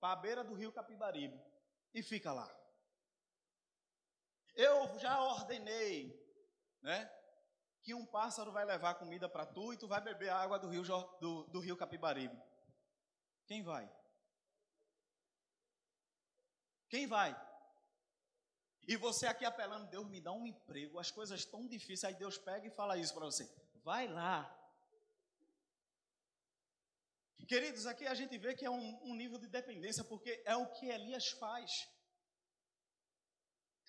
para 0.00 0.12
a 0.12 0.16
beira 0.16 0.44
do 0.44 0.54
rio 0.54 0.72
Capibaribe, 0.72 1.40
e 1.92 2.02
fica 2.02 2.32
lá. 2.32 2.48
Eu 4.54 4.98
já 4.98 5.20
ordenei, 5.20 6.14
né? 6.80 7.10
Que 7.82 7.92
um 7.92 8.06
pássaro 8.06 8.52
vai 8.52 8.64
levar 8.64 8.94
comida 8.94 9.28
para 9.28 9.44
tu 9.44 9.72
e 9.72 9.76
tu 9.76 9.88
vai 9.88 10.00
beber 10.00 10.30
a 10.30 10.38
água 10.38 10.58
do 10.58 10.68
rio, 10.68 10.82
do, 11.20 11.44
do 11.44 11.60
rio 11.60 11.76
Capibaribe. 11.76 12.40
Quem 13.46 13.62
vai? 13.62 13.90
Quem 16.88 17.06
vai? 17.06 17.34
E 18.86 18.96
você 18.96 19.26
aqui 19.26 19.44
apelando, 19.44 19.88
Deus 19.88 20.06
me 20.08 20.20
dá 20.20 20.32
um 20.32 20.46
emprego, 20.46 20.98
as 20.98 21.10
coisas 21.10 21.40
estão 21.40 21.66
difíceis. 21.66 22.04
Aí 22.04 22.14
Deus 22.14 22.38
pega 22.38 22.66
e 22.66 22.70
fala 22.70 22.96
isso 22.96 23.14
para 23.14 23.24
você: 23.24 23.50
vai 23.82 24.06
lá, 24.06 24.44
Queridos, 27.46 27.86
aqui 27.86 28.06
a 28.06 28.14
gente 28.14 28.38
vê 28.38 28.54
que 28.54 28.64
é 28.64 28.70
um, 28.70 29.10
um 29.10 29.14
nível 29.14 29.38
de 29.38 29.48
dependência, 29.48 30.02
porque 30.04 30.42
é 30.46 30.56
o 30.56 30.70
que 30.72 30.86
Elias 30.88 31.30
faz. 31.32 31.70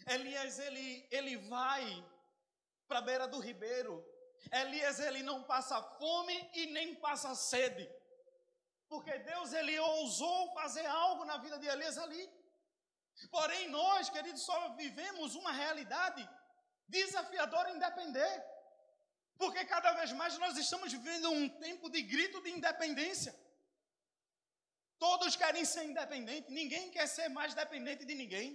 Elias, 0.08 0.60
ele, 0.60 1.08
ele 1.12 1.38
vai 1.38 1.84
para 2.88 3.00
a 3.00 3.02
beira 3.02 3.28
do 3.28 3.40
ribeiro. 3.40 4.04
Elias, 4.52 5.00
ele 5.00 5.24
não 5.24 5.44
passa 5.44 5.82
fome 5.82 6.52
e 6.54 6.66
nem 6.68 6.96
passa 6.96 7.34
sede. 7.34 7.90
Porque 8.88 9.18
Deus, 9.20 9.54
ele 9.54 9.80
ousou 9.80 10.54
fazer 10.54 10.86
algo 10.86 11.26
na 11.26 11.38
vida 11.38 11.58
de 11.58 11.68
Elias 11.68 11.98
ali. 11.98 12.30
Porém, 13.32 13.70
nós, 13.70 14.10
queridos, 14.10 14.44
só 14.44 14.76
vivemos 14.76 15.36
uma 15.36 15.52
realidade 15.52 16.28
desafiadora 16.88 17.72
em 17.72 17.80
depender. 17.80 18.55
Porque 19.46 19.64
cada 19.66 19.92
vez 19.94 20.12
mais 20.20 20.38
nós 20.44 20.58
estamos 20.58 20.92
vivendo 20.92 21.30
um 21.30 21.48
tempo 21.66 21.88
de 21.96 22.02
grito 22.02 22.42
de 22.42 22.50
independência. 22.50 23.34
Todos 24.98 25.36
querem 25.36 25.64
ser 25.64 25.84
independentes, 25.84 26.50
ninguém 26.50 26.90
quer 26.96 27.06
ser 27.08 27.28
mais 27.30 27.54
dependente 27.54 28.04
de 28.10 28.16
ninguém. 28.16 28.48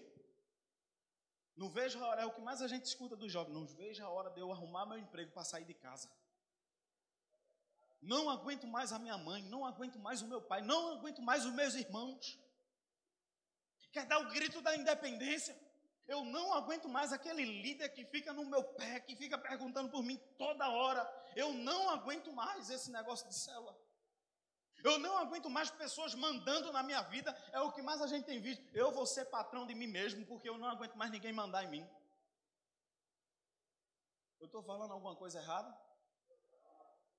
Não 1.57 1.68
vejo 1.70 2.03
a 2.03 2.09
hora, 2.09 2.22
é 2.22 2.26
o 2.26 2.33
que 2.33 2.40
mais 2.40 2.61
a 2.61 2.66
gente 2.72 2.87
escuta 2.87 3.14
dos 3.14 3.31
jovens, 3.31 3.55
não 3.59 3.66
vejo 3.66 4.03
a 4.05 4.09
hora 4.09 4.31
de 4.31 4.40
eu 4.40 4.50
arrumar 4.50 4.85
meu 4.85 4.98
emprego 4.98 5.31
para 5.31 5.44
sair 5.44 5.64
de 5.64 5.74
casa. 5.74 6.11
Não 8.03 8.29
aguento 8.29 8.66
mais 8.66 8.92
a 8.92 8.98
minha 8.98 9.18
mãe, 9.18 9.42
não 9.44 9.64
aguento 9.64 9.98
mais 9.98 10.22
o 10.22 10.26
meu 10.26 10.42
pai, 10.42 10.61
não 10.61 10.94
aguento 10.94 11.22
mais 11.22 11.44
os 11.44 11.53
meus 11.53 11.74
irmãos. 11.74 12.37
Quer 13.92 14.07
dar 14.07 14.18
o 14.18 14.31
grito 14.31 14.61
da 14.61 14.74
independência? 14.74 15.57
Eu 16.10 16.24
não 16.24 16.52
aguento 16.52 16.88
mais 16.88 17.12
aquele 17.12 17.44
líder 17.44 17.88
que 17.90 18.04
fica 18.04 18.32
no 18.32 18.44
meu 18.44 18.64
pé, 18.64 18.98
que 18.98 19.14
fica 19.14 19.38
perguntando 19.38 19.88
por 19.88 20.02
mim 20.02 20.16
toda 20.36 20.68
hora. 20.68 21.08
Eu 21.36 21.52
não 21.52 21.88
aguento 21.88 22.32
mais 22.32 22.68
esse 22.68 22.90
negócio 22.90 23.28
de 23.28 23.34
célula. 23.36 23.80
Eu 24.82 24.98
não 24.98 25.16
aguento 25.18 25.48
mais 25.48 25.70
pessoas 25.70 26.12
mandando 26.16 26.72
na 26.72 26.82
minha 26.82 27.00
vida. 27.02 27.30
É 27.52 27.60
o 27.60 27.70
que 27.70 27.80
mais 27.80 28.02
a 28.02 28.08
gente 28.08 28.24
tem 28.24 28.40
visto. 28.40 28.60
Eu 28.74 28.90
vou 28.90 29.06
ser 29.06 29.26
patrão 29.26 29.64
de 29.64 29.72
mim 29.72 29.86
mesmo, 29.86 30.26
porque 30.26 30.48
eu 30.48 30.58
não 30.58 30.68
aguento 30.68 30.96
mais 30.96 31.12
ninguém 31.12 31.32
mandar 31.32 31.62
em 31.62 31.70
mim. 31.70 31.88
Eu 34.40 34.46
estou 34.46 34.64
falando 34.64 34.92
alguma 34.92 35.14
coisa 35.14 35.38
errada? 35.38 35.72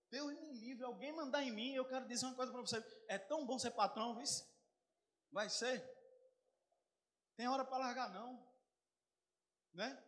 Deus 0.09 0.33
me 0.33 0.51
livre, 0.51 0.83
alguém 0.83 1.13
mandar 1.13 1.41
em 1.43 1.51
mim. 1.51 1.71
Eu 1.71 1.85
quero 1.85 2.05
dizer 2.09 2.25
uma 2.25 2.35
coisa 2.35 2.51
para 2.51 2.59
você. 2.59 3.05
É 3.07 3.17
tão 3.17 3.45
bom 3.45 3.57
ser 3.57 3.71
patrão, 3.71 4.17
vice? 4.17 4.45
Vai 5.31 5.49
ser? 5.49 5.81
Tem 7.37 7.47
hora 7.47 7.63
para 7.63 7.77
largar, 7.77 8.09
não 8.09 8.50
né? 9.73 10.01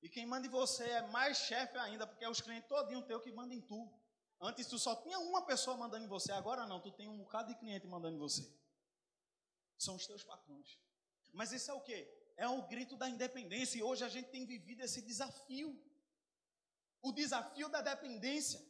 E 0.00 0.08
quem 0.08 0.26
manda 0.26 0.46
em 0.46 0.50
você 0.50 0.84
é 0.84 1.06
mais 1.08 1.38
chefe 1.38 1.76
ainda, 1.78 2.06
porque 2.06 2.24
é 2.24 2.28
os 2.28 2.40
clientes 2.40 2.68
todinho 2.68 3.02
teu 3.02 3.20
que 3.20 3.32
mandam 3.32 3.56
em 3.56 3.60
tu. 3.60 3.92
Antes 4.40 4.66
tu 4.66 4.78
só 4.78 4.94
tinha 4.96 5.18
uma 5.18 5.44
pessoa 5.44 5.76
mandando 5.76 6.04
em 6.04 6.08
você, 6.08 6.30
agora 6.32 6.66
não, 6.66 6.80
tu 6.80 6.92
tem 6.92 7.08
um 7.08 7.18
bocado 7.18 7.48
de 7.48 7.58
cliente 7.58 7.86
mandando 7.86 8.16
em 8.16 8.18
você. 8.18 8.48
São 9.76 9.96
os 9.96 10.06
teus 10.06 10.22
patrões. 10.22 10.78
Mas 11.32 11.52
isso 11.52 11.70
é 11.70 11.74
o 11.74 11.80
quê? 11.80 12.08
É 12.36 12.48
o 12.48 12.62
grito 12.68 12.96
da 12.96 13.08
independência 13.08 13.78
e 13.78 13.82
hoje 13.82 14.04
a 14.04 14.08
gente 14.08 14.30
tem 14.30 14.46
vivido 14.46 14.80
esse 14.80 15.02
desafio. 15.02 15.76
O 17.02 17.12
desafio 17.12 17.68
da 17.68 17.80
dependência. 17.80 18.64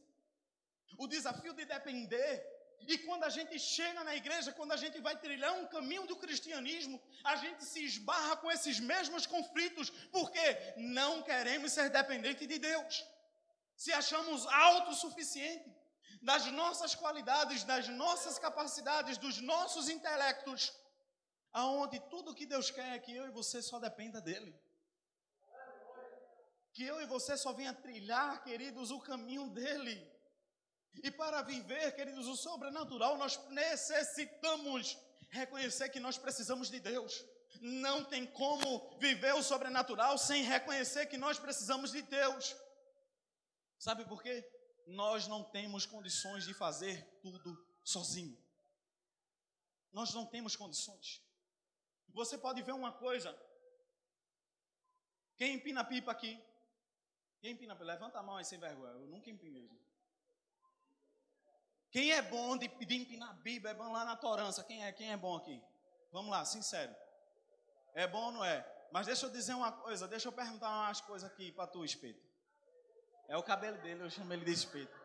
O 0.97 1.07
desafio 1.07 1.53
de 1.53 1.67
depender 1.67 2.58
e 2.87 2.97
quando 2.99 3.25
a 3.25 3.29
gente 3.29 3.59
chega 3.59 4.03
na 4.05 4.15
igreja, 4.15 4.53
quando 4.53 4.73
a 4.73 4.77
gente 4.77 5.01
vai 5.01 5.17
trilhar 5.17 5.53
um 5.55 5.67
caminho 5.67 6.07
do 6.07 6.17
cristianismo, 6.17 7.01
a 7.25 7.37
gente 7.37 7.65
se 7.65 7.85
esbarra 7.85 8.37
com 8.37 8.51
esses 8.51 8.81
mesmos 8.81 9.27
conflitos, 9.27 9.91
porque 10.11 10.57
não 10.77 11.23
queremos 11.23 11.73
ser 11.73 11.91
dependentes 11.91 12.47
de 12.47 12.59
Deus. 12.59 13.05
Se 13.77 13.93
achamos 13.93 14.47
autossuficiente 14.47 15.71
das 16.23 16.47
nossas 16.47 16.95
qualidades, 16.95 17.65
das 17.65 17.89
nossas 17.89 18.39
capacidades, 18.39 19.19
dos 19.19 19.41
nossos 19.41 19.89
intelectos, 19.89 20.73
aonde 21.53 22.01
tudo 22.09 22.35
que 22.35 22.47
Deus 22.47 22.71
quer 22.71 22.95
é 22.95 22.99
que 22.99 23.15
eu 23.15 23.27
e 23.27 23.31
você 23.31 23.61
só 23.61 23.79
dependa 23.79 24.21
dele. 24.21 24.55
Que 26.73 26.85
eu 26.85 27.01
e 27.01 27.07
você 27.07 27.37
só 27.37 27.53
venha 27.53 27.73
trilhar, 27.73 28.43
queridos, 28.43 28.91
o 28.91 29.01
caminho 29.01 29.49
dele. 29.51 30.18
E 31.03 31.11
para 31.11 31.43
viver, 31.43 31.95
queridos, 31.95 32.27
o 32.27 32.37
sobrenatural, 32.37 33.17
nós 33.17 33.39
necessitamos 33.51 34.99
reconhecer 35.31 35.89
que 35.91 36.01
nós 36.01 36.19
precisamos 36.19 36.71
de 36.71 36.81
Deus. 36.81 37.25
Não 37.61 38.05
tem 38.05 38.27
como 38.27 38.99
viver 38.99 39.35
o 39.35 39.43
sobrenatural 39.43 40.19
sem 40.19 40.43
reconhecer 40.43 41.07
que 41.07 41.17
nós 41.17 41.39
precisamos 41.39 41.93
de 41.93 42.03
Deus. 42.03 42.55
Sabe 43.79 44.05
por 44.05 44.23
quê? 44.23 44.45
Nós 44.87 45.27
não 45.27 45.45
temos 45.45 45.87
condições 45.87 46.45
de 46.45 46.55
fazer 46.55 47.05
tudo 47.23 47.57
sozinho. 47.85 48.37
Nós 49.93 50.13
não 50.13 50.27
temos 50.27 50.57
condições. 50.57 51.23
Você 52.09 52.37
pode 52.37 52.63
ver 52.63 52.73
uma 52.73 52.93
coisa. 52.93 53.37
Quem 55.37 55.55
empina 55.55 55.85
pipa 55.85 56.11
aqui? 56.11 56.43
Quem 57.41 57.53
empina? 57.53 57.75
Levanta 57.75 58.19
a 58.19 58.23
mão 58.23 58.37
aí 58.37 58.45
sem 58.45 58.59
vergonha. 58.59 58.93
Eu 58.93 59.07
nunca 59.07 59.31
empinei. 59.31 59.71
Quem 61.91 62.13
é 62.13 62.21
bom 62.21 62.57
de, 62.57 62.69
de 62.69 62.97
empinar 62.97 63.31
a 63.31 63.35
Bíblia? 63.35 63.71
É 63.71 63.75
bom 63.75 63.91
lá 63.91 64.05
na 64.05 64.17
torança. 64.17 64.63
Quem 64.65 64.85
é? 64.85 64.93
Quem 64.93 65.11
é 65.13 65.17
bom 65.17 65.37
aqui? 65.37 65.63
Vamos 66.13 66.31
lá, 66.31 66.45
sincero. 66.45 66.95
É 67.95 68.07
bom 68.07 68.27
ou 68.27 68.33
não 68.33 68.45
é? 68.45 68.67
Mas 68.91 69.07
deixa 69.07 69.27
eu 69.27 69.31
dizer 69.31 69.55
uma 69.55 69.73
coisa, 69.73 70.09
deixa 70.09 70.29
eu 70.29 70.33
perguntar 70.33 70.69
umas 70.69 71.01
coisas 71.01 71.29
aqui 71.31 71.53
para 71.53 71.67
tu, 71.67 71.85
espeto. 71.85 72.27
É 73.27 73.37
o 73.37 73.43
cabelo 73.43 73.77
dele, 73.79 74.03
eu 74.03 74.11
chamo 74.11 74.33
ele 74.33 74.45
de 74.45 74.53
espeto. 74.53 74.97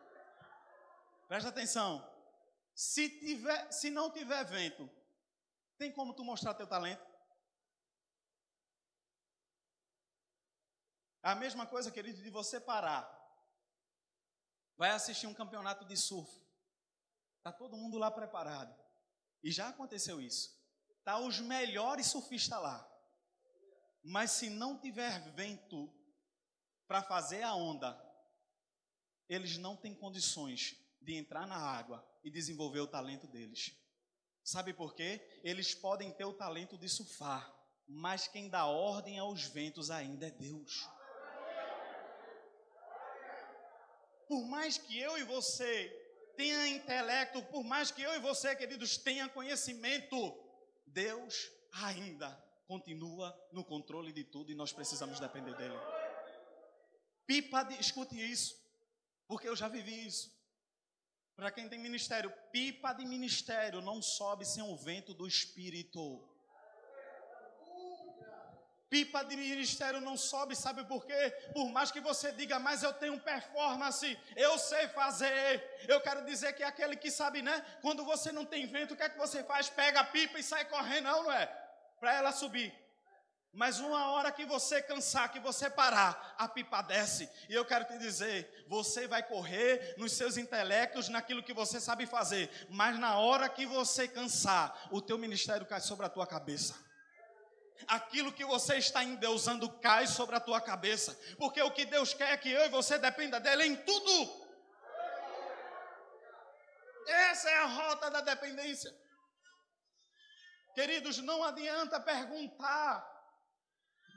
Presta 1.28 1.50
atenção. 1.50 2.08
Se, 2.74 3.10
tiver, 3.10 3.72
se 3.72 3.90
não 3.90 4.10
tiver 4.10 4.44
vento, 4.46 4.90
tem 5.78 5.92
como 5.92 6.14
tu 6.14 6.24
mostrar 6.24 6.54
teu 6.54 6.68
talento? 6.68 7.06
É 11.22 11.30
a 11.30 11.36
mesma 11.36 11.66
coisa, 11.66 11.92
querido, 11.92 12.22
de 12.22 12.30
você 12.30 12.60
parar. 12.60 13.10
Vai 14.76 14.92
assistir 14.92 15.28
um 15.28 15.34
campeonato 15.34 15.86
de 15.86 15.96
surf. 15.96 16.43
Está 17.44 17.52
todo 17.52 17.76
mundo 17.76 17.98
lá 17.98 18.10
preparado. 18.10 18.74
E 19.44 19.52
já 19.52 19.68
aconteceu 19.68 20.22
isso. 20.22 20.58
Tá 21.04 21.20
os 21.20 21.42
melhores 21.42 22.08
surfistas 22.08 22.58
lá. 22.58 22.90
Mas 24.02 24.32
se 24.32 24.50
não 24.50 24.80
tiver 24.80 25.20
vento 25.34 25.94
para 26.88 27.04
fazer 27.04 27.44
a 27.44 27.54
onda, 27.54 28.02
eles 29.28 29.58
não 29.58 29.76
têm 29.76 29.94
condições 29.94 30.78
de 31.02 31.16
entrar 31.16 31.46
na 31.46 31.58
água 31.58 32.02
e 32.24 32.32
desenvolver 32.32 32.80
o 32.80 32.88
talento 32.88 33.28
deles. 33.28 33.78
Sabe 34.42 34.74
por 34.74 34.96
quê? 34.96 35.22
Eles 35.44 35.76
podem 35.76 36.14
ter 36.14 36.24
o 36.24 36.32
talento 36.32 36.78
de 36.78 36.88
surfar, 36.88 37.54
mas 37.86 38.26
quem 38.26 38.48
dá 38.48 38.68
ordem 38.68 39.20
aos 39.20 39.44
ventos 39.44 39.92
ainda 39.92 40.28
é 40.28 40.32
Deus. 40.32 40.88
Por 44.30 44.46
mais 44.46 44.78
que 44.78 44.98
eu 44.98 45.18
e 45.18 45.24
você 45.24 46.03
tenha 46.36 46.68
intelecto, 46.68 47.42
por 47.44 47.64
mais 47.64 47.92
que 47.92 48.02
eu 48.02 48.14
e 48.14 48.20
você, 48.20 48.56
queridos, 48.56 48.98
tenha 48.98 49.30
conhecimento, 49.30 50.38
Deus 50.88 51.52
ainda 51.72 52.30
continua 52.68 53.36
no 53.52 53.64
controle 53.64 54.12
de 54.12 54.24
tudo 54.24 54.52
e 54.52 54.56
nós 54.56 54.72
precisamos 54.72 55.20
depender 55.20 55.56
dele. 55.56 55.76
Pipa 57.26 57.64
de, 57.64 57.80
escute 57.80 58.16
isso, 58.20 58.56
porque 59.28 59.48
eu 59.48 59.56
já 59.56 59.68
vivi 59.68 60.06
isso. 60.06 60.32
Para 61.36 61.52
quem 61.52 61.68
tem 61.68 61.80
ministério, 61.80 62.32
pipa 62.52 62.94
de 62.94 63.06
ministério 63.06 63.82
não 63.82 64.02
sobe 64.02 64.46
sem 64.46 64.62
o 64.62 64.78
vento 64.78 65.14
do 65.14 65.28
Espírito. 65.28 66.28
Pipa 68.94 69.24
de 69.26 69.36
ministério 69.36 70.00
não 70.00 70.16
sobe, 70.16 70.56
sabe 70.56 70.84
por 70.84 71.04
quê? 71.04 71.32
Por 71.52 71.68
mais 71.72 71.90
que 71.90 72.00
você 72.00 72.32
diga, 72.32 72.60
mas 72.60 72.84
eu 72.84 72.94
tenho 72.94 73.20
performance, 73.20 74.16
eu 74.36 74.56
sei 74.60 74.88
fazer. 74.90 75.68
Eu 75.88 76.00
quero 76.00 76.24
dizer 76.24 76.54
que 76.54 76.62
é 76.62 76.68
aquele 76.68 76.96
que 76.96 77.10
sabe, 77.10 77.42
né? 77.42 77.66
Quando 77.82 78.06
você 78.06 78.32
não 78.32 78.46
tem 78.46 78.68
vento, 78.68 78.94
o 78.94 78.96
que 78.96 79.02
é 79.02 79.10
que 79.10 79.18
você 79.18 79.44
faz? 79.44 79.68
Pega 79.68 80.02
a 80.02 80.04
pipa 80.04 80.38
e 80.38 80.44
sai 80.44 80.66
correndo, 80.66 81.06
não, 81.06 81.24
não 81.24 81.32
é? 81.32 81.48
Para 82.00 82.14
ela 82.14 82.32
subir. 82.32 82.72
Mas 83.52 83.80
uma 83.80 84.12
hora 84.12 84.32
que 84.32 84.46
você 84.46 84.80
cansar, 84.80 85.32
que 85.32 85.40
você 85.40 85.72
parar, 85.72 86.36
a 86.38 86.48
pipa 86.48 86.84
desce. 86.84 87.28
E 87.50 87.54
eu 87.56 87.66
quero 87.66 87.86
te 87.86 87.98
dizer, 87.98 88.64
você 88.68 89.08
vai 89.08 89.24
correr 89.24 89.96
nos 89.98 90.12
seus 90.12 90.38
intelectos, 90.38 91.10
naquilo 91.10 91.42
que 91.42 91.52
você 91.52 91.82
sabe 91.82 92.06
fazer. 92.06 92.48
Mas 92.70 93.00
na 93.00 93.18
hora 93.18 93.50
que 93.50 93.66
você 93.66 94.08
cansar, 94.08 94.90
o 94.92 95.02
teu 95.02 95.18
ministério 95.18 95.66
cai 95.66 95.82
sobre 95.82 96.06
a 96.06 96.10
tua 96.10 96.28
cabeça 96.28 96.93
aquilo 97.88 98.32
que 98.32 98.46
você 98.46 98.78
está 98.78 99.04
endeusando 99.04 99.70
cai 99.80 100.08
sobre 100.08 100.36
a 100.36 100.40
tua 100.40 100.62
cabeça, 100.62 101.18
porque 101.38 101.62
o 101.62 101.72
que 101.72 101.86
Deus 101.86 102.14
quer 102.14 102.32
é 102.32 102.38
que 102.38 102.52
eu 102.52 102.66
e 102.66 102.70
você 102.70 102.98
dependa 102.98 103.40
dele 103.40 103.66
em 103.66 103.76
tudo. 103.76 104.44
Essa 107.08 107.50
é 107.50 107.58
a 107.58 107.66
rota 107.66 108.10
da 108.10 108.22
dependência. 108.22 108.94
Queridos, 110.74 111.18
não 111.20 111.44
adianta 111.44 112.00
perguntar 112.00 113.12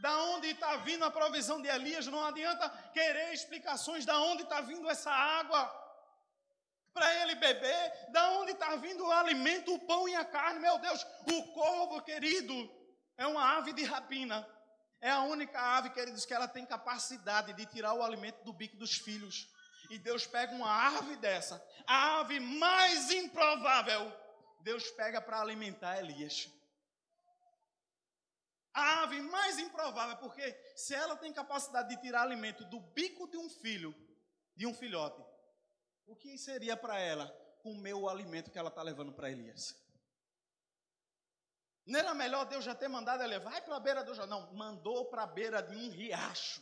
da 0.01 0.17
onde 0.25 0.49
está 0.49 0.77
vindo 0.77 1.05
a 1.05 1.11
provisão 1.11 1.61
de 1.61 1.69
Elias, 1.69 2.07
não 2.07 2.25
adianta 2.25 2.69
querer 2.93 3.33
explicações 3.33 4.05
da 4.05 4.19
onde 4.21 4.43
está 4.43 4.61
vindo 4.61 4.89
essa 4.89 5.11
água 5.11 5.87
para 6.93 7.15
ele 7.23 7.35
beber, 7.35 7.93
da 8.11 8.31
onde 8.31 8.53
está 8.53 8.75
vindo 8.77 9.05
o 9.05 9.13
alimento, 9.13 9.75
o 9.75 9.79
pão 9.81 10.09
e 10.09 10.15
a 10.15 10.25
carne, 10.25 10.61
meu 10.61 10.79
Deus, 10.79 11.07
o 11.31 11.53
corvo 11.53 12.01
querido, 12.03 12.55
é 13.17 13.27
uma 13.27 13.57
ave 13.57 13.73
de 13.73 13.85
rapina. 13.85 14.47
É 15.01 15.11
a 15.11 15.23
única 15.23 15.61
ave, 15.61 15.91
queridos, 15.91 16.25
que 16.25 16.35
ela 16.35 16.49
tem 16.49 16.65
capacidade 16.65 17.53
de 17.53 17.67
tirar 17.67 17.93
o 17.95 18.03
alimento 18.03 18.43
do 18.45 18.53
bico 18.53 18.77
dos 18.77 18.97
filhos. 18.97 19.49
E 19.91 19.99
Deus 19.99 20.27
pega 20.27 20.53
uma 20.53 20.71
ave 20.89 21.17
dessa, 21.17 21.65
a 21.87 22.19
ave 22.21 22.41
mais 22.41 23.11
improvável, 23.11 24.13
Deus 24.63 24.91
pega 24.91 25.21
para 25.21 25.41
alimentar 25.41 25.99
Elias. 25.99 26.51
A 28.75 29.05
ave 29.05 29.21
mais 29.21 29.59
improvável, 29.59 30.17
porque 30.17 30.53
se 30.75 30.93
ela 30.93 31.17
tem 31.17 31.33
capacidade 31.33 31.89
de 31.89 32.01
tirar 32.03 32.23
alimento 32.23 32.65
do 32.65 32.81
bico 32.81 33.29
de 33.31 33.39
um 33.39 33.49
filho, 33.49 33.95
de 34.57 34.67
um 34.67 34.75
filhote, 34.75 35.25
o 36.05 36.17
que 36.17 36.37
seria 36.37 36.77
para 36.77 36.99
ela 36.99 37.29
comer 37.63 37.95
o 37.95 38.09
alimento 38.09 38.51
que 38.51 38.59
ela 38.59 38.69
está 38.69 38.83
levando 38.83 39.13
para 39.13 39.31
Elias? 39.31 39.86
Não 41.87 42.01
era 42.01 42.13
melhor 42.15 42.45
Deus 42.47 42.65
já 42.65 42.75
ter 42.75 42.89
mandado 42.89 43.23
ela, 43.23 43.39
vai 43.39 43.61
para 43.61 43.77
a 43.77 43.81
beira 43.81 44.03
do 44.03 44.13
Jordão? 44.13 44.41
Não, 44.41 44.53
mandou 44.55 45.05
para 45.07 45.23
a 45.23 45.27
beira 45.27 45.63
de 45.63 45.77
um 45.77 45.89
riacho. 45.89 46.61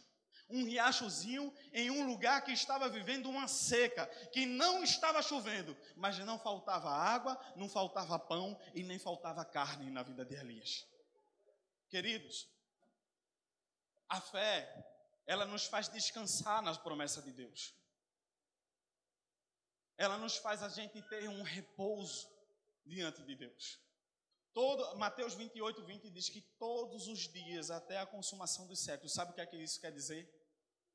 Um 0.51 0.65
riachozinho 0.65 1.51
em 1.73 1.91
um 1.91 2.07
lugar 2.07 2.45
que 2.45 2.53
estava 2.53 2.91
vivendo 2.91 3.31
uma 3.31 3.49
seca, 3.49 4.07
que 4.31 4.45
não 4.45 4.85
estava 4.85 5.23
chovendo, 5.23 5.75
mas 5.97 6.19
não 6.19 6.39
faltava 6.39 6.91
água, 6.91 7.41
não 7.57 7.67
faltava 7.71 8.19
pão 8.19 8.61
e 8.75 8.83
nem 8.83 8.99
faltava 8.99 9.43
carne 9.47 9.91
na 9.91 10.03
vida 10.03 10.23
de 10.27 10.35
Elias. 10.35 10.87
Queridos, 11.89 12.47
a 14.07 14.21
fé, 14.21 14.71
ela 15.27 15.47
nos 15.47 15.65
faz 15.65 15.89
descansar 15.89 16.61
nas 16.61 16.77
promessas 16.77 17.25
de 17.25 17.33
Deus. 17.33 17.75
Ela 19.97 20.19
nos 20.19 20.37
faz 20.37 20.63
a 20.63 20.69
gente 20.69 21.01
ter 21.09 21.31
um 21.31 21.43
repouso 21.43 22.29
diante 22.85 23.23
de 23.23 23.35
Deus. 23.35 23.84
Todo, 24.55 24.97
Mateus 24.97 25.35
28, 25.35 25.85
20 25.85 26.11
diz 26.11 26.29
que 26.29 26.41
todos 26.41 27.09
os 27.09 27.29
dias, 27.29 27.73
até 27.73 27.99
a 27.99 28.07
consumação 28.07 28.69
dos 28.69 28.79
séculos, 28.79 29.13
sabe 29.13 29.33
o 29.33 29.35
que 29.35 29.41
é 29.41 29.47
que 29.47 29.57
isso 29.57 29.81
quer 29.81 29.91
dizer? 29.91 30.33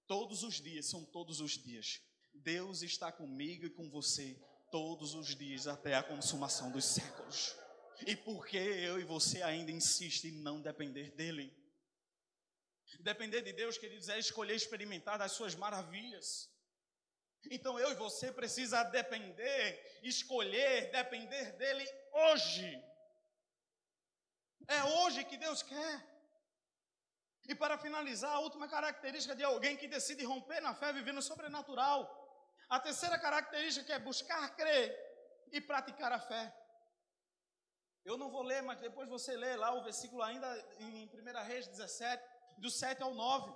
Todos 0.07 0.43
os 0.43 0.61
dias, 0.61 0.85
são 0.85 1.03
todos 1.03 1.41
os 1.41 1.51
dias. 1.51 2.01
Deus 2.33 2.81
está 2.81 3.11
comigo 3.11 3.65
e 3.65 3.69
com 3.69 3.89
você 3.89 4.39
todos 4.71 5.13
os 5.13 5.35
dias, 5.35 5.67
até 5.67 5.93
a 5.95 6.01
consumação 6.01 6.71
dos 6.71 6.85
séculos. 6.85 7.53
E 8.07 8.15
por 8.15 8.47
que 8.47 8.57
eu 8.57 8.97
e 8.97 9.03
você 9.03 9.41
ainda 9.41 9.71
insistem 9.71 10.31
em 10.31 10.41
não 10.41 10.61
depender 10.61 11.11
dEle? 11.11 11.53
Depender 13.01 13.41
de 13.41 13.51
Deus, 13.51 13.77
queridos, 13.77 14.07
é 14.07 14.17
escolher 14.17 14.55
experimentar 14.55 15.19
das 15.19 15.33
suas 15.33 15.53
maravilhas. 15.53 16.49
Então 17.51 17.77
eu 17.77 17.91
e 17.91 17.95
você 17.95 18.31
precisa 18.31 18.83
depender, 18.83 19.99
escolher 20.01 20.91
depender 20.91 21.51
dele 21.57 21.85
hoje. 22.13 22.88
É 24.77 24.83
hoje 24.83 25.23
que 25.29 25.37
Deus 25.45 25.61
quer. 25.63 25.95
E 27.47 27.55
para 27.55 27.75
finalizar, 27.85 28.31
a 28.35 28.39
última 28.39 28.67
característica 28.67 29.35
de 29.35 29.43
alguém 29.43 29.75
que 29.75 29.87
decide 29.87 30.23
romper 30.23 30.61
na 30.61 30.73
fé 30.75 30.93
vivendo 30.93 31.21
sobrenatural. 31.29 31.99
A 32.69 32.79
terceira 32.79 33.17
característica 33.17 33.91
é 33.93 34.07
buscar 34.09 34.55
crer 34.55 34.87
e 35.51 35.59
praticar 35.59 36.11
a 36.11 36.19
fé. 36.19 36.43
Eu 38.05 38.17
não 38.17 38.29
vou 38.29 38.43
ler, 38.43 38.61
mas 38.61 38.79
depois 38.79 39.09
você 39.09 39.35
lê 39.35 39.55
lá 39.55 39.71
o 39.73 39.83
versículo 39.83 40.21
ainda 40.21 40.47
em 40.79 41.07
1 41.07 41.43
Reis 41.47 41.67
17, 41.67 42.23
do 42.59 42.69
7 42.69 43.01
ao 43.01 43.15
9. 43.15 43.51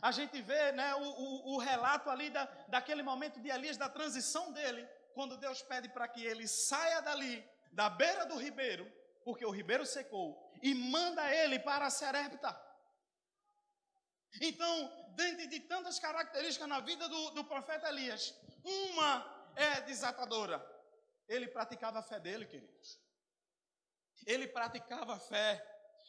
A 0.00 0.10
gente 0.10 0.40
vê 0.40 0.72
né, 0.72 0.94
o, 0.94 1.02
o, 1.02 1.54
o 1.54 1.58
relato 1.58 2.08
ali 2.08 2.30
da, 2.30 2.44
daquele 2.68 3.02
momento 3.02 3.40
de 3.40 3.50
Elias, 3.50 3.76
da 3.76 3.88
transição 3.88 4.52
dele, 4.52 4.86
quando 5.14 5.36
Deus 5.36 5.60
pede 5.62 5.90
para 5.90 6.08
que 6.08 6.24
ele 6.24 6.48
saia 6.48 7.00
dali, 7.02 7.46
da 7.72 7.90
beira 7.90 8.24
do 8.24 8.36
ribeiro, 8.36 8.90
porque 9.26 9.44
o 9.44 9.50
ribeiro 9.50 9.84
secou, 9.84 10.40
e 10.62 10.72
manda 10.72 11.34
ele 11.34 11.58
para 11.58 11.86
a 11.86 11.90
Serepta. 11.90 12.56
Então, 14.40 14.72
dentro 15.16 15.48
de 15.48 15.58
tantas 15.58 15.98
características 15.98 16.68
na 16.68 16.78
vida 16.78 17.08
do, 17.08 17.30
do 17.30 17.44
profeta 17.44 17.88
Elias, 17.88 18.32
uma 18.62 19.50
é 19.56 19.80
desatadora. 19.80 20.64
Ele 21.28 21.48
praticava 21.48 21.98
a 21.98 22.04
fé 22.04 22.20
dele, 22.20 22.46
queridos. 22.46 23.00
Ele 24.24 24.46
praticava 24.46 25.16
a 25.16 25.18
fé. 25.18 25.60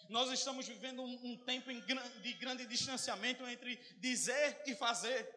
Nós 0.09 0.29
estamos 0.29 0.67
vivendo 0.67 1.01
um, 1.01 1.31
um 1.31 1.43
tempo 1.43 1.73
de 1.73 2.33
grande 2.33 2.67
distanciamento 2.67 3.47
entre 3.47 3.77
dizer 3.97 4.61
e 4.67 4.75
fazer, 4.75 5.27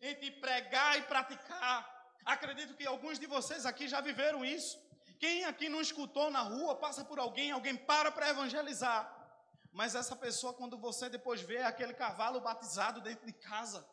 entre 0.00 0.30
pregar 0.30 0.98
e 0.98 1.02
praticar. 1.02 2.14
Acredito 2.24 2.74
que 2.74 2.86
alguns 2.86 3.18
de 3.18 3.26
vocês 3.26 3.66
aqui 3.66 3.86
já 3.86 4.00
viveram 4.00 4.42
isso. 4.42 4.85
Quem 5.18 5.44
aqui 5.44 5.68
não 5.68 5.80
escutou 5.80 6.30
na 6.30 6.40
rua, 6.40 6.76
passa 6.76 7.04
por 7.04 7.18
alguém, 7.18 7.50
alguém 7.50 7.76
para 7.76 8.10
para 8.10 8.28
evangelizar. 8.28 9.12
Mas 9.72 9.94
essa 9.94 10.16
pessoa, 10.16 10.54
quando 10.54 10.78
você 10.78 11.08
depois 11.08 11.40
vê 11.40 11.58
aquele 11.58 11.94
cavalo 11.94 12.40
batizado 12.40 13.00
dentro 13.00 13.26
de 13.26 13.32
casa, 13.32 13.86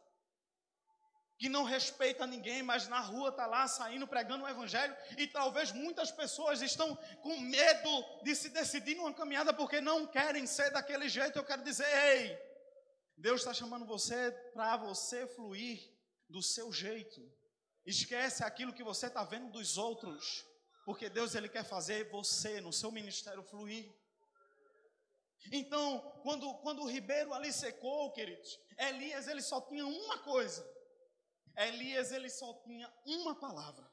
que 1.37 1.49
não 1.49 1.63
respeita 1.63 2.25
ninguém, 2.25 2.63
mas 2.63 2.87
na 2.87 2.99
rua 2.99 3.29
está 3.29 3.45
lá 3.45 3.67
saindo 3.67 4.07
pregando 4.07 4.45
o 4.45 4.47
evangelho, 4.47 4.95
e 5.17 5.27
talvez 5.27 5.71
muitas 5.71 6.09
pessoas 6.11 6.61
estão 6.61 6.95
com 7.21 7.37
medo 7.39 8.23
de 8.23 8.33
se 8.33 8.49
decidir 8.49 8.95
numa 8.95 9.13
caminhada 9.13 9.53
porque 9.53 9.81
não 9.81 10.07
querem 10.07 10.47
ser 10.47 10.71
daquele 10.71 11.09
jeito. 11.09 11.37
Eu 11.37 11.43
quero 11.43 11.63
dizer, 11.63 11.85
ei, 11.85 12.39
Deus 13.17 13.41
está 13.41 13.53
chamando 13.53 13.85
você 13.85 14.31
para 14.53 14.77
você 14.77 15.27
fluir 15.27 15.91
do 16.29 16.41
seu 16.41 16.71
jeito. 16.71 17.21
Esquece 17.85 18.43
aquilo 18.43 18.73
que 18.73 18.83
você 18.83 19.07
está 19.07 19.23
vendo 19.23 19.51
dos 19.51 19.77
outros. 19.77 20.45
Porque 20.85 21.09
Deus 21.09 21.33
ele 21.35 21.47
quer 21.47 21.63
fazer 21.63 22.09
você 22.09 22.59
no 22.59 22.73
seu 22.73 22.91
ministério 22.91 23.43
fluir. 23.43 23.93
Então, 25.51 25.99
quando, 26.21 26.53
quando 26.59 26.81
o 26.81 26.89
ribeiro 26.89 27.33
ali 27.33 27.51
secou, 27.51 28.11
queridos, 28.11 28.59
Elias 28.77 29.27
ele 29.27 29.41
só 29.41 29.61
tinha 29.61 29.85
uma 29.85 30.19
coisa. 30.19 30.65
Elias 31.55 32.11
ele 32.11 32.29
só 32.29 32.53
tinha 32.63 32.91
uma 33.05 33.39
palavra. 33.39 33.89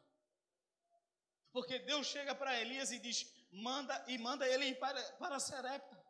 Porque 1.52 1.78
Deus 1.80 2.06
chega 2.06 2.34
para 2.34 2.60
Elias 2.60 2.92
e 2.92 2.98
diz: 2.98 3.26
manda 3.52 4.04
e 4.06 4.16
manda 4.18 4.46
ele 4.46 4.66
ir 4.66 4.78
para, 4.78 5.02
para 5.12 5.40
Sarepta. 5.40 6.00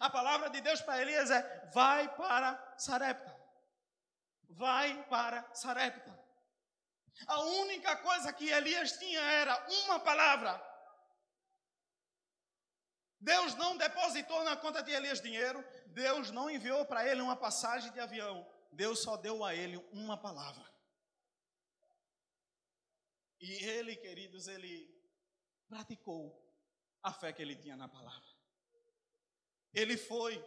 A 0.00 0.10
palavra 0.10 0.50
de 0.50 0.60
Deus 0.60 0.80
para 0.80 1.00
Elias 1.00 1.30
é: 1.30 1.70
vai 1.72 2.14
para 2.16 2.74
Sarepta. 2.78 3.34
Vai 4.48 5.02
para 5.08 5.54
Sarepta. 5.54 6.25
A 7.26 7.40
única 7.40 7.96
coisa 7.96 8.32
que 8.32 8.50
Elias 8.50 8.92
tinha 8.92 9.20
era 9.20 9.66
uma 9.84 9.98
palavra. 10.00 10.62
Deus 13.18 13.54
não 13.54 13.76
depositou 13.76 14.44
na 14.44 14.56
conta 14.56 14.82
de 14.82 14.92
Elias 14.92 15.20
dinheiro, 15.20 15.64
Deus 15.86 16.30
não 16.30 16.50
enviou 16.50 16.84
para 16.84 17.06
ele 17.08 17.20
uma 17.20 17.36
passagem 17.36 17.90
de 17.92 17.98
avião, 17.98 18.46
Deus 18.70 19.02
só 19.02 19.16
deu 19.16 19.42
a 19.44 19.54
ele 19.54 19.76
uma 19.92 20.16
palavra. 20.16 20.64
E 23.40 23.64
ele, 23.64 23.96
queridos, 23.96 24.46
ele 24.48 24.94
praticou 25.68 26.40
a 27.02 27.12
fé 27.12 27.32
que 27.32 27.42
ele 27.42 27.56
tinha 27.56 27.76
na 27.76 27.88
palavra. 27.88 28.28
Ele 29.72 29.96
foi. 29.96 30.42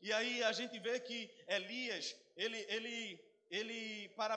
E 0.00 0.12
aí 0.12 0.42
a 0.42 0.52
gente 0.52 0.78
vê 0.78 1.00
que 1.00 1.30
Elias, 1.48 2.14
ele, 2.36 2.58
ele 2.68 3.16
ele 3.54 4.08
para 4.10 4.36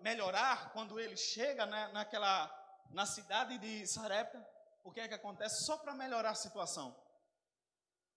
melhorar, 0.00 0.72
quando 0.72 0.98
ele 0.98 1.16
chega 1.16 1.66
na, 1.66 1.88
naquela, 1.92 2.48
na 2.90 3.04
cidade 3.04 3.58
de 3.58 3.86
Sarepta, 3.86 4.42
o 4.82 4.90
que 4.90 5.00
é 5.00 5.08
que 5.08 5.14
acontece? 5.14 5.64
Só 5.66 5.76
para 5.76 5.94
melhorar 5.94 6.30
a 6.30 6.34
situação. 6.34 6.98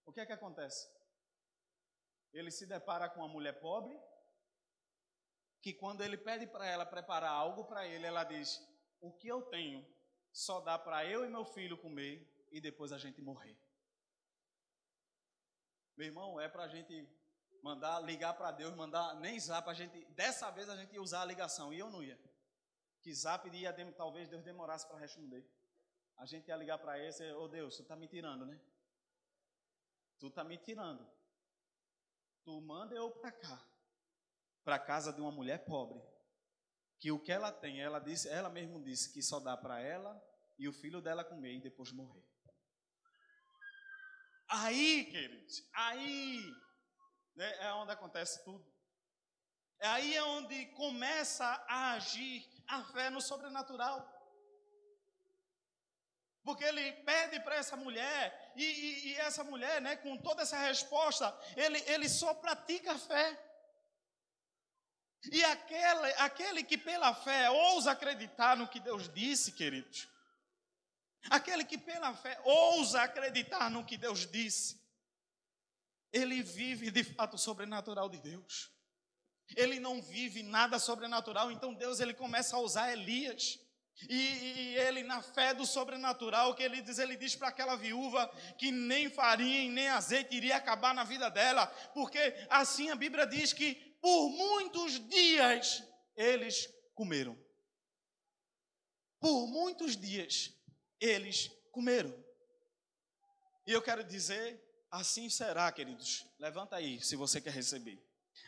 O 0.06 0.14
que 0.14 0.22
é 0.22 0.26
que 0.26 0.32
acontece? 0.32 0.90
Ele 2.32 2.50
se 2.50 2.66
depara 2.66 3.10
com 3.10 3.20
uma 3.20 3.28
mulher 3.28 3.60
pobre, 3.60 4.00
que 5.62 5.74
quando 5.74 6.02
ele 6.02 6.18
pede 6.18 6.48
para 6.48 6.66
ela 6.66 6.86
preparar 6.86 7.32
algo 7.32 7.66
para 7.66 7.86
ele, 7.86 8.06
ela 8.06 8.24
diz: 8.24 8.58
O 9.02 9.12
que 9.12 9.28
eu 9.28 9.42
tenho 9.44 9.86
só 10.32 10.62
dá 10.62 10.80
para 10.80 11.06
eu 11.06 11.26
e 11.26 11.30
meu 11.30 11.44
filho 11.44 11.78
comer 11.78 12.26
e 12.52 12.62
depois 12.62 12.94
a 12.94 12.98
gente 12.98 13.22
morrer. 13.22 13.58
Meu 15.98 16.08
irmão, 16.08 16.40
é 16.40 16.48
para 16.48 16.64
a 16.64 16.68
gente 16.70 17.10
mandar 17.68 18.00
ligar 18.00 18.34
para 18.34 18.52
Deus, 18.52 18.74
mandar 18.74 19.16
nem 19.16 19.38
zap, 19.40 19.70
a 19.70 19.74
gente, 19.74 20.06
dessa 20.14 20.50
vez 20.52 20.70
a 20.70 20.76
gente 20.78 20.94
ia 20.94 21.02
usar 21.02 21.22
a 21.22 21.26
ligação, 21.26 21.74
e 21.74 21.80
eu 21.80 21.90
não 21.90 22.02
ia. 22.02 22.18
Que 23.02 23.14
zap 23.14 23.46
ia, 23.50 23.74
talvez 23.94 24.30
Deus 24.30 24.42
demorasse 24.44 24.88
para 24.88 24.98
responder. 24.98 25.46
A 26.16 26.26
gente 26.26 26.48
ia 26.48 26.56
ligar 26.56 26.78
para 26.78 26.98
esse, 26.98 27.30
ô 27.34 27.44
oh, 27.44 27.48
Deus, 27.50 27.76
tu 27.76 27.82
está 27.82 27.96
me 27.96 28.08
tirando, 28.08 28.46
né? 28.46 28.60
Tu 30.18 30.28
está 30.28 30.44
me 30.46 30.58
tirando. 30.58 31.06
Tu 32.46 32.62
manda 32.62 32.96
eu 32.96 33.12
para 33.12 33.32
cá, 33.34 33.70
para 34.64 34.80
casa 34.80 35.12
de 35.12 35.20
uma 35.20 35.32
mulher 35.32 35.66
pobre, 35.66 36.02
que 37.00 37.12
o 37.12 37.20
que 37.20 37.32
ela 37.32 37.52
tem, 37.52 37.82
ela 37.82 38.00
disse, 38.00 38.30
ela 38.30 38.50
mesmo 38.50 38.82
disse 38.82 39.12
que 39.12 39.22
só 39.22 39.42
dá 39.42 39.58
para 39.58 39.82
ela 39.82 40.20
e 40.58 40.70
o 40.70 40.74
filho 40.74 41.02
dela 41.02 41.26
comer 41.26 41.56
e 41.56 41.62
depois 41.62 41.92
morrer. 41.92 42.26
Aí, 44.50 45.06
queridos, 45.12 45.70
aí 45.74 46.42
é 47.44 47.74
onde 47.74 47.92
acontece 47.92 48.44
tudo. 48.44 48.66
É 49.80 49.88
aí 49.88 50.16
é 50.16 50.24
onde 50.24 50.66
começa 50.68 51.46
a 51.68 51.94
agir 51.94 52.46
a 52.68 52.84
fé 52.86 53.10
no 53.10 53.22
sobrenatural. 53.22 54.14
Porque 56.44 56.64
ele 56.64 56.94
pede 57.04 57.40
para 57.42 57.56
essa 57.56 57.76
mulher, 57.76 58.54
e, 58.56 58.64
e, 58.64 59.08
e, 59.10 59.16
essa 59.18 59.44
mulher, 59.44 59.82
né, 59.82 59.98
com 59.98 60.18
toda 60.18 60.44
essa 60.44 60.58
resposta, 60.58 61.38
ele, 61.56 61.78
ele 61.88 62.08
só 62.08 62.34
pratica 62.34 62.94
a 62.94 62.98
fé. 62.98 63.38
E 65.32 65.44
aquele, 65.44 66.14
aquele 66.20 66.64
que 66.64 66.78
pela 66.78 67.14
fé 67.14 67.50
ousa 67.50 67.92
acreditar 67.92 68.56
no 68.56 68.68
que 68.68 68.80
Deus 68.80 69.10
disse, 69.14 69.52
queridos, 69.52 70.08
aquele 71.30 71.66
que 71.66 71.78
pela 71.78 72.16
fé 72.16 72.40
ousa 72.46 73.02
acreditar 73.02 73.70
no 73.70 73.86
que 73.86 73.98
Deus 73.98 74.26
disse, 74.26 74.82
ele 76.12 76.42
vive 76.42 76.92
de 76.92 77.04
fato 77.04 77.36
o 77.36 77.40
sobrenatural 77.40 78.10
de 78.10 78.20
Deus. 78.20 78.72
Ele 79.56 79.80
não 79.80 80.02
vive 80.02 80.44
nada 80.44 80.78
sobrenatural, 80.80 81.52
então 81.52 81.74
Deus 81.74 82.00
ele 82.00 82.14
começa 82.14 82.56
a 82.56 82.60
usar 82.60 82.92
Elias. 82.92 83.60
E, 84.10 84.16
e, 84.16 84.78
ele, 84.78 85.04
na 85.04 85.22
fé 85.22 85.54
do 85.54 85.66
sobrenatural, 85.66 86.54
que 86.54 86.62
ele 86.62 86.82
diz, 86.82 87.00
ele 87.00 87.16
diz 87.16 87.36
para 87.36 87.48
aquela 87.48 87.76
viúva 87.76 88.28
que 88.58 88.72
nem 88.72 89.10
farinha 89.10 89.64
e 89.64 89.70
nem 89.70 89.88
azeite 89.88 90.36
iria 90.36 90.58
acabar 90.58 90.94
na 90.94 91.04
vida 91.04 91.30
dela, 91.30 91.66
porque 91.94 92.20
assim 92.50 92.92
a 92.92 92.96
Bíblia 92.96 93.26
diz 93.26 93.54
que 93.54 93.74
por 94.00 94.30
muitos 94.30 95.00
dias 95.10 95.84
eles 96.16 96.70
comeram. 96.94 97.38
Por 99.20 99.48
muitos 99.48 99.98
dias 99.98 100.54
eles 101.00 101.50
comeram. 101.72 102.14
E 103.66 103.72
eu 103.72 103.82
quero 103.82 104.04
dizer, 104.04 104.64
assim 104.92 105.30
será, 105.30 105.72
queridos. 105.72 106.26
Levanta 106.40 106.76
aí, 106.76 107.02
se 107.02 107.16
você 107.16 107.42
quer 107.42 107.54
receber. 107.54 108.02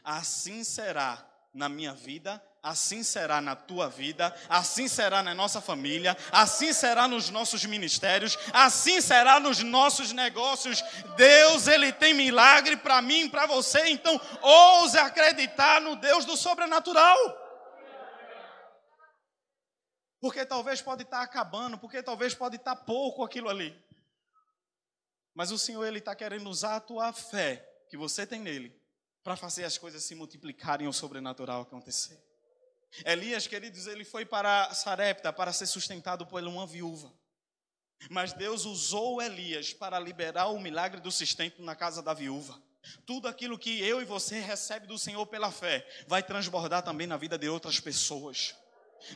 Assim 0.04 0.64
será 0.64 1.26
na 1.54 1.68
minha 1.68 1.94
vida, 1.94 2.42
assim 2.62 3.04
será 3.04 3.42
na 3.42 3.56
tua 3.56 3.90
vida, 3.90 4.36
assim 4.48 4.88
será 4.88 5.24
na 5.24 5.34
nossa 5.34 5.60
família, 5.60 6.16
assim 6.32 6.72
será 6.74 7.08
nos 7.08 7.30
nossos 7.30 7.66
ministérios, 7.66 8.38
assim 8.54 9.02
será 9.02 9.40
nos 9.40 9.60
nossos 9.64 10.12
negócios. 10.12 10.82
Deus, 11.16 11.68
ele 11.68 11.92
tem 11.92 12.14
milagre 12.14 12.78
para 12.78 13.02
mim 13.02 13.30
para 13.30 13.46
você, 13.46 13.90
então 13.90 14.20
ouse 14.42 14.98
acreditar 14.98 15.82
no 15.82 15.96
Deus 15.96 16.26
do 16.26 16.38
sobrenatural. 16.38 17.18
Porque 20.22 20.46
talvez 20.46 20.82
pode 20.82 21.04
estar 21.04 21.22
acabando, 21.22 21.78
porque 21.78 22.04
talvez 22.04 22.36
pode 22.36 22.58
estar 22.58 22.76
pouco 22.76 23.24
aquilo 23.24 23.50
ali. 23.50 23.76
Mas 25.34 25.52
o 25.52 25.58
Senhor 25.58 25.86
ele 25.86 26.00
está 26.00 26.16
querendo 26.16 26.50
usar 26.50 26.76
a 26.76 26.82
tua 26.82 27.14
fé 27.14 27.66
que 27.90 27.98
você 27.98 28.26
tem 28.26 28.40
nele 28.40 28.80
para 29.24 29.36
fazer 29.36 29.64
as 29.64 29.78
coisas 29.78 30.04
se 30.04 30.16
multiplicarem 30.16 30.88
o 30.88 30.94
sobrenatural 30.94 31.62
acontecer. 31.62 32.20
Elias, 33.06 33.46
queridos, 33.48 33.86
ele 33.88 34.04
foi 34.04 34.26
para 34.26 34.74
Sarepta 34.74 35.32
para 35.32 35.54
ser 35.54 35.68
sustentado 35.68 36.26
por 36.26 36.42
uma 36.44 36.66
viúva. 36.66 37.14
Mas 38.10 38.34
Deus 38.34 38.66
usou 38.66 39.22
Elias 39.22 39.74
para 39.74 40.00
liberar 40.00 40.48
o 40.48 40.60
milagre 40.60 41.02
do 41.02 41.12
sustento 41.12 41.62
na 41.62 41.76
casa 41.76 42.02
da 42.02 42.14
viúva. 42.14 42.62
Tudo 43.06 43.28
aquilo 43.28 43.60
que 43.60 43.82
eu 43.82 44.02
e 44.02 44.06
você 44.06 44.40
recebe 44.40 44.88
do 44.88 44.98
Senhor 44.98 45.26
pela 45.28 45.52
fé 45.52 45.86
vai 46.08 46.24
transbordar 46.24 46.82
também 46.82 47.06
na 47.06 47.18
vida 47.18 47.38
de 47.38 47.50
outras 47.50 47.80
pessoas. 47.80 48.56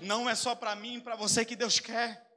Não 0.01 0.29
é 0.29 0.35
só 0.35 0.53
para 0.53 0.75
mim 0.75 0.97
e 0.97 1.01
para 1.01 1.15
você 1.15 1.45
que 1.45 1.55
Deus 1.55 1.79
quer. 1.79 2.32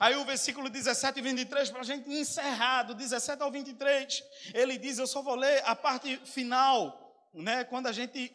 Aí 0.00 0.16
o 0.16 0.24
versículo 0.24 0.68
17 0.68 1.18
e 1.18 1.22
23, 1.22 1.70
para 1.70 1.80
a 1.80 1.84
gente 1.84 2.10
encerrar, 2.10 2.84
do 2.84 2.94
17 2.94 3.42
ao 3.42 3.50
23, 3.50 4.22
ele 4.52 4.76
diz: 4.78 4.98
Eu 4.98 5.06
só 5.06 5.22
vou 5.22 5.34
ler 5.34 5.62
a 5.64 5.76
parte 5.76 6.16
final, 6.26 7.28
né? 7.32 7.64
Quando 7.64 7.86
a 7.86 7.92
gente. 7.92 8.34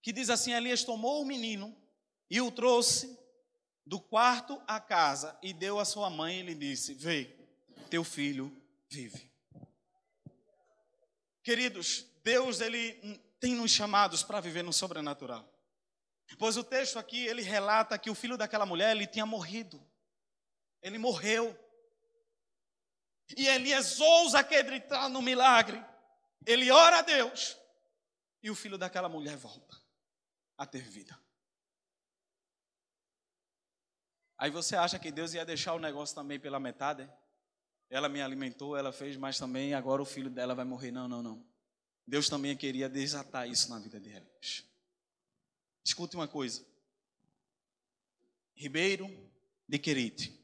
Que 0.00 0.12
diz 0.12 0.30
assim: 0.30 0.52
Elias 0.52 0.84
tomou 0.84 1.22
o 1.22 1.26
menino 1.26 1.76
e 2.30 2.40
o 2.40 2.50
trouxe 2.50 3.18
do 3.84 3.98
quarto 3.98 4.60
à 4.66 4.78
casa 4.78 5.36
e 5.42 5.52
deu 5.52 5.80
à 5.80 5.84
sua 5.84 6.08
mãe 6.08 6.40
e 6.40 6.42
lhe 6.42 6.54
disse: 6.54 6.94
Vê, 6.94 7.36
teu 7.90 8.04
filho 8.04 8.54
vive. 8.88 9.28
Queridos, 11.42 12.04
Deus 12.22 12.60
ele 12.60 12.92
tem 13.40 13.54
nos 13.54 13.70
chamados 13.70 14.22
para 14.22 14.40
viver 14.40 14.62
no 14.62 14.72
sobrenatural. 14.72 15.48
Pois 16.38 16.56
o 16.56 16.64
texto 16.64 16.98
aqui 16.98 17.26
ele 17.26 17.40
relata 17.40 17.98
que 17.98 18.10
o 18.10 18.14
filho 18.14 18.36
daquela 18.36 18.66
mulher 18.66 18.94
ele 18.94 19.06
tinha 19.06 19.24
morrido. 19.24 19.82
Ele 20.88 20.98
morreu. 20.98 21.56
E 23.36 23.46
Elias 23.46 24.00
ousa 24.00 24.40
acreditar 24.40 25.08
no 25.08 25.20
milagre. 25.20 25.84
Ele 26.46 26.70
ora 26.70 26.98
a 26.98 27.02
Deus. 27.02 27.56
E 28.42 28.50
o 28.50 28.54
filho 28.54 28.78
daquela 28.78 29.08
mulher 29.08 29.36
volta 29.36 29.76
a 30.56 30.66
ter 30.66 30.82
vida. 30.82 31.18
Aí 34.38 34.50
você 34.50 34.76
acha 34.76 34.98
que 34.98 35.12
Deus 35.12 35.34
ia 35.34 35.44
deixar 35.44 35.74
o 35.74 35.78
negócio 35.78 36.14
também 36.14 36.40
pela 36.40 36.58
metade? 36.58 37.10
Ela 37.90 38.08
me 38.08 38.22
alimentou, 38.22 38.76
ela 38.76 38.92
fez, 38.92 39.16
mas 39.16 39.38
também 39.38 39.74
agora 39.74 40.00
o 40.00 40.06
filho 40.06 40.30
dela 40.30 40.54
vai 40.54 40.64
morrer. 40.64 40.90
Não, 40.90 41.08
não, 41.08 41.22
não. 41.22 41.46
Deus 42.06 42.28
também 42.28 42.56
queria 42.56 42.88
desatar 42.88 43.48
isso 43.48 43.68
na 43.68 43.78
vida 43.78 44.00
de 44.00 44.10
Escute 45.84 46.16
uma 46.16 46.28
coisa. 46.28 46.64
Ribeiro 48.54 49.06
de 49.68 49.78
Querite 49.78 50.37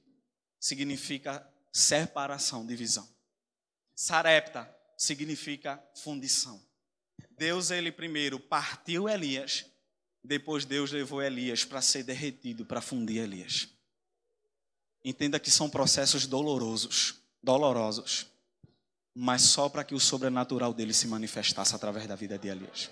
significa 0.65 1.47
separação, 1.71 2.65
divisão. 2.65 3.07
Sarepta 3.95 4.75
significa 4.97 5.79
fundição. 5.95 6.59
Deus, 7.37 7.71
ele 7.71 7.93
primeiro 7.93 8.41
partiu 8.41 9.07
Elias, 9.07 9.67
depois 10.25 10.65
Deus 10.65 10.91
levou 10.91 11.21
Elias 11.21 11.67
para 11.67 11.83
ser 11.83 12.03
derretido, 12.03 12.65
para 12.65 12.81
fundir 12.81 13.23
Elias. 13.23 13.69
Entenda 15.05 15.39
que 15.39 15.51
são 15.51 15.69
processos 15.69 16.27
dolorosos, 16.27 17.17
dolorosos, 17.43 18.27
mas 19.15 19.43
só 19.43 19.69
para 19.69 19.85
que 19.85 19.95
o 19.95 20.01
sobrenatural 20.01 20.73
dele 20.73 20.95
se 20.95 21.07
manifestasse 21.07 21.75
através 21.75 22.07
da 22.07 22.17
vida 22.17 22.39
de 22.39 22.49
Elias. 22.49 22.91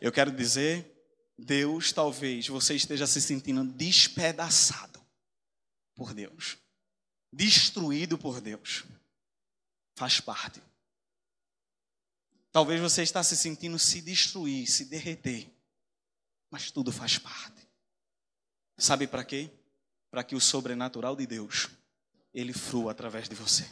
Eu 0.00 0.10
quero 0.10 0.32
dizer, 0.32 1.06
Deus, 1.38 1.92
talvez 1.92 2.48
você 2.48 2.74
esteja 2.74 3.06
se 3.06 3.20
sentindo 3.20 3.62
despedaçado 3.62 5.00
por 5.94 6.12
Deus 6.12 6.63
destruído 7.34 8.16
por 8.16 8.40
Deus. 8.40 8.84
Faz 9.94 10.20
parte. 10.20 10.62
Talvez 12.52 12.80
você 12.80 13.02
está 13.02 13.22
se 13.22 13.36
sentindo 13.36 13.78
se 13.78 14.00
destruir, 14.00 14.66
se 14.68 14.84
derreter. 14.84 15.50
Mas 16.50 16.70
tudo 16.70 16.92
faz 16.92 17.18
parte. 17.18 17.68
Sabe 18.78 19.06
para 19.06 19.24
quê? 19.24 19.50
Para 20.10 20.22
que 20.22 20.36
o 20.36 20.40
sobrenatural 20.40 21.16
de 21.16 21.26
Deus 21.26 21.68
ele 22.32 22.52
frua 22.52 22.92
através 22.92 23.28
de 23.28 23.34
você. 23.34 23.68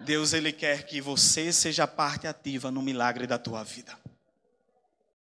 Deus 0.00 0.32
ele 0.32 0.52
quer 0.52 0.86
que 0.86 1.00
você 1.00 1.52
seja 1.52 1.86
parte 1.86 2.26
ativa 2.26 2.70
no 2.70 2.80
milagre 2.80 3.26
da 3.26 3.38
tua 3.38 3.62
vida. 3.62 3.98